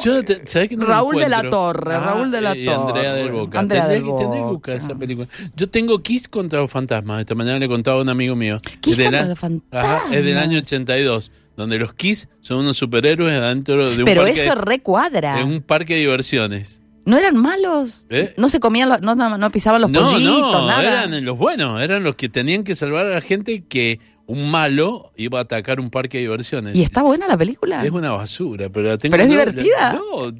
Yo, 0.04 0.22
te- 0.24 0.46
¿sabés 0.46 0.70
que 0.70 0.76
no 0.76 0.84
lo 0.84 0.90
Raúl 0.90 1.16
de 1.16 1.30
la? 1.30 1.50
Torre, 1.50 1.98
Raúl 1.98 2.30
de 2.30 2.42
la 2.42 2.56
y 2.56 2.68
Andrea 2.68 3.14
del 3.14 3.28
Torre. 3.30 3.40
Boca. 3.40 3.60
Andrea 3.60 3.82
tendré, 3.88 3.96
del 3.96 4.04
que, 4.04 4.26
Boca. 4.26 4.52
buscar 4.52 4.76
esa 4.76 4.96
película. 4.96 5.28
Yo 5.56 5.70
tengo 5.70 6.04
Kiss 6.04 6.28
contra 6.28 6.60
los 6.60 6.70
fantasmas. 6.70 7.22
Esta 7.22 7.34
mañana 7.34 7.58
le 7.58 7.68
contaba 7.68 7.98
a 7.98 8.02
un 8.04 8.10
amigo 8.10 8.36
mío. 8.36 8.60
Kiss 8.82 8.98
contra 8.98 9.26
los 9.26 9.40
fantasmas. 9.40 9.86
Ajá, 10.02 10.16
es 10.16 10.24
del 10.24 10.38
año 10.38 10.60
82, 10.60 11.32
donde 11.56 11.80
los 11.80 11.94
Kiss 11.94 12.28
son 12.42 12.58
unos 12.60 12.78
superhéroes 12.78 13.36
adentro 13.36 13.90
de 13.90 14.00
un 14.00 14.06
Pero 14.06 14.22
parque, 14.24 14.40
eso 14.44 14.54
recuadra. 14.56 15.38
de 15.38 15.44
un 15.44 15.62
parque 15.62 15.96
de 15.96 16.02
diversiones. 16.02 16.82
¿No 17.06 17.18
eran 17.18 17.38
malos? 17.38 18.06
¿Eh? 18.10 18.34
No 18.38 18.50
se 18.50 18.60
comían, 18.60 18.90
los- 18.90 19.00
no, 19.02 19.16
no, 19.16 19.38
no 19.38 19.50
pisaban 19.50 19.82
los 19.82 19.90
no, 19.90 20.02
pollitos, 20.12 20.42
no, 20.42 20.68
nada. 20.68 21.06
eran 21.06 21.24
los 21.26 21.38
buenos, 21.38 21.82
eran 21.82 22.04
los 22.04 22.16
que 22.18 22.28
tenían 22.28 22.66
que 22.66 22.76
salvar 22.76 23.06
a 23.06 23.10
la 23.12 23.22
gente 23.22 23.64
que 23.68 24.02
un 24.28 24.52
malo 24.52 25.12
iba 25.16 25.40
a 25.40 25.42
atacar 25.44 25.80
un 25.80 25.90
parque 25.90 26.18
de 26.18 26.24
diversiones. 26.24 26.76
¿Y 26.76 26.84
está 26.84 27.02
buena 27.02 27.28
la 27.28 27.38
película? 27.38 27.84
Es 27.84 27.92
una 27.92 28.12
basura, 28.12 28.70
pero 28.70 28.90
la 28.90 28.98
tengo. 28.98 29.12
¿Pero 29.12 29.24
es 29.24 29.30
no, 29.30 29.36
divertida? 29.36 29.82
la- 29.82 29.94
No, 29.94 30.32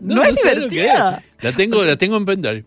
no, 0.00 0.14
¿No 0.14 0.22
es 0.24 0.38
sé 0.40 0.54
lo 0.54 0.68
que 0.68 0.74
divertida? 0.76 1.22
es. 1.38 1.44
La 1.44 1.52
tengo, 1.52 1.82
la 1.82 1.96
tengo 1.96 2.16
en 2.16 2.24
pendrive. 2.24 2.64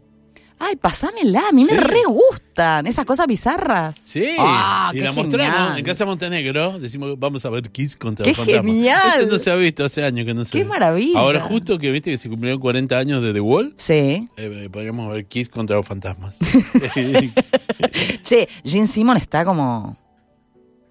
Ay, 0.58 0.78
pasámela, 0.78 1.50
a 1.50 1.52
mí 1.52 1.66
Sí. 1.66 1.74
me 1.76 1.82
re 1.82 2.00
gustan 2.08 2.88
esas 2.88 3.04
cosas 3.04 3.28
bizarras. 3.28 3.98
Sí, 4.02 4.26
Ah, 4.40 4.90
y 4.96 5.00
la 5.00 5.12
mostramos 5.12 5.78
en 5.78 5.84
Casa 5.84 6.06
Montenegro. 6.06 6.80
Decimos, 6.80 7.20
vamos 7.20 7.46
a 7.46 7.50
ver 7.50 7.70
Kiss 7.72 7.98
contra 7.98 8.24
¡Qué 8.24 8.30
los 8.30 8.38
fantasmas. 8.38 8.66
genial! 8.74 9.02
Eso 9.20 9.28
no 9.30 9.38
se 9.38 9.52
ha 9.52 9.56
visto 9.56 9.84
hace 9.84 10.06
años 10.06 10.26
que 10.26 10.34
no 10.34 10.46
se 10.46 10.54
¡Qué 10.54 10.60
ve. 10.60 10.66
maravilla! 10.70 11.20
Ahora, 11.20 11.42
justo 11.42 11.78
que 11.78 11.92
viste 11.92 12.10
que 12.10 12.18
se 12.18 12.30
cumplieron 12.30 12.62
40 12.62 12.98
años 12.98 13.22
de 13.22 13.34
The 13.34 13.42
Wall, 13.42 13.74
Sí. 13.76 14.30
eh, 14.38 14.70
podríamos 14.72 15.12
ver 15.14 15.26
Kiss 15.26 15.50
contra 15.50 15.76
los 15.76 15.86
fantasmas. 15.86 16.38
Che, 18.24 18.48
Gene 18.64 18.88
Simon 18.88 19.18
está 19.18 19.44
como... 19.46 19.98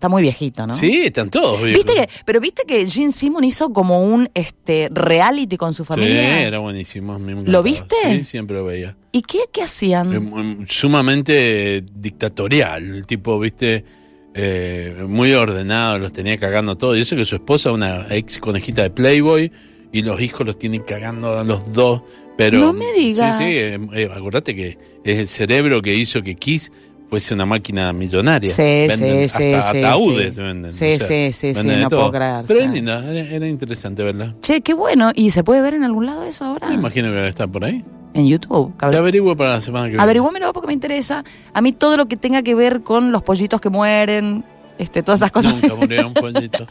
Está 0.04 0.10
muy 0.10 0.20
viejito, 0.20 0.66
¿no? 0.66 0.74
Sí, 0.74 1.04
están 1.06 1.30
todos 1.30 1.62
viejos. 1.62 1.82
¿Viste 1.82 1.98
que, 2.02 2.08
pero 2.26 2.38
viste 2.38 2.64
que 2.68 2.86
Gene 2.86 3.10
Simon 3.10 3.42
hizo 3.42 3.72
como 3.72 4.02
un 4.04 4.28
este 4.34 4.90
reality 4.92 5.56
con 5.56 5.72
su 5.72 5.82
Sí, 5.82 5.88
familia. 5.88 6.42
era 6.46 6.58
buenísimo. 6.58 7.18
me 7.18 7.32
¿Lo 7.44 7.62
viste? 7.62 7.96
Sí, 8.04 8.22
siempre 8.22 8.54
lo 8.56 8.66
veía. 8.66 8.98
¿Y 9.12 9.22
qué, 9.22 9.38
qué 9.50 9.62
hacían? 9.62 10.12
Eh, 10.12 10.20
mu- 10.20 10.66
sumamente 10.66 11.82
dictatorial, 11.94 12.84
el 12.96 13.06
tipo, 13.06 13.38
viste, 13.40 13.82
eh, 14.34 14.94
muy 15.08 15.32
ordenado, 15.32 15.98
los 15.98 16.12
tenía 16.12 16.38
cagando 16.38 16.76
todo. 16.76 16.94
Y 16.94 17.00
eso 17.00 17.16
que 17.16 17.24
su 17.24 17.36
esposa, 17.36 17.72
una 17.72 18.06
ex 18.10 18.38
conejita 18.38 18.82
de 18.82 18.90
Playboy, 18.90 19.50
y 19.90 20.02
los 20.02 20.20
hijos 20.20 20.46
los 20.46 20.58
tienen 20.58 20.82
cagando 20.82 21.38
a 21.38 21.44
los 21.44 21.72
dos. 21.72 22.02
Pero, 22.36 22.58
No 22.58 22.74
me 22.74 22.92
digas. 22.92 23.38
Sí, 23.38 23.44
sí, 23.44 23.58
eh, 23.58 23.78
eh, 23.94 24.10
acordate 24.14 24.54
que 24.54 24.76
es 25.02 25.18
el 25.18 25.28
cerebro 25.28 25.80
que 25.80 25.94
hizo 25.94 26.22
que 26.22 26.34
Kiss 26.34 26.70
fuese 27.08 27.34
una 27.34 27.46
máquina 27.46 27.92
millonaria. 27.92 28.52
Sí, 28.52 28.62
Venden 28.62 29.28
sí, 29.28 29.52
hasta 29.52 29.72
sí, 29.72 29.78
ataúdes 29.78 30.34
sí. 30.34 30.40
venden. 30.40 30.72
Sí, 30.72 30.98
sí, 30.98 31.32
sí, 31.32 31.54
sí, 31.54 31.66
no 31.66 31.88
todo. 31.88 32.00
puedo 32.00 32.12
creer, 32.12 32.44
Pero 32.46 32.60
es 32.60 32.70
linda, 32.70 33.04
era, 33.04 33.20
era 33.28 33.48
interesante 33.48 34.02
verla. 34.02 34.34
Che, 34.40 34.60
qué 34.60 34.74
bueno. 34.74 35.12
¿Y 35.14 35.30
se 35.30 35.44
puede 35.44 35.60
ver 35.60 35.74
en 35.74 35.84
algún 35.84 36.06
lado 36.06 36.24
eso 36.24 36.44
ahora? 36.44 36.68
Me 36.68 36.74
imagino 36.74 37.08
que 37.08 37.14
va 37.16 37.22
a 37.22 37.28
estar 37.28 37.48
por 37.48 37.64
ahí. 37.64 37.84
En 38.14 38.28
YouTube. 38.28 38.72
Te 38.78 38.96
averiguo 38.96 39.36
para 39.36 39.54
la 39.54 39.60
semana 39.60 39.86
que 39.86 39.90
viene. 39.90 40.02
Averigüémelo 40.02 40.52
porque 40.52 40.68
me 40.68 40.72
interesa. 40.72 41.24
A 41.52 41.60
mí 41.60 41.72
todo 41.72 41.96
lo 41.96 42.06
que 42.06 42.16
tenga 42.16 42.42
que 42.42 42.54
ver 42.54 42.82
con 42.82 43.10
los 43.10 43.22
pollitos 43.22 43.60
que 43.60 43.70
mueren, 43.70 44.44
este, 44.78 45.02
todas 45.02 45.20
esas 45.20 45.30
cosas. 45.30 45.54
Nunca 45.54 45.74
murió 45.74 46.06
un 46.06 46.14
pollito. 46.14 46.66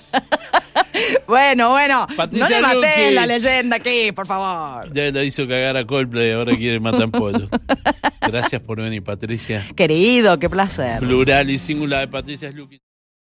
bueno, 1.27 1.69
bueno. 1.71 2.07
Patricia 2.15 2.61
no 2.61 2.67
le 2.67 2.75
maté 2.75 3.11
la 3.11 3.25
leyenda 3.25 3.77
aquí, 3.77 4.11
por 4.11 4.27
favor. 4.27 4.91
Ya 4.93 5.11
la 5.11 5.23
hizo 5.23 5.47
cagar 5.47 5.77
a 5.77 5.85
Coldplay, 5.85 6.31
ahora 6.31 6.55
quiere 6.55 6.79
matar 6.79 7.09
pollos. 7.09 7.49
Gracias 8.21 8.61
por 8.61 8.81
venir, 8.81 9.03
Patricia. 9.03 9.63
Querido, 9.75 10.39
qué 10.39 10.49
placer. 10.49 10.99
Plural 10.99 11.49
y 11.49 11.59
singular 11.59 12.01
de 12.01 12.07
Patricia 12.07 12.51
Luki. 12.51 12.81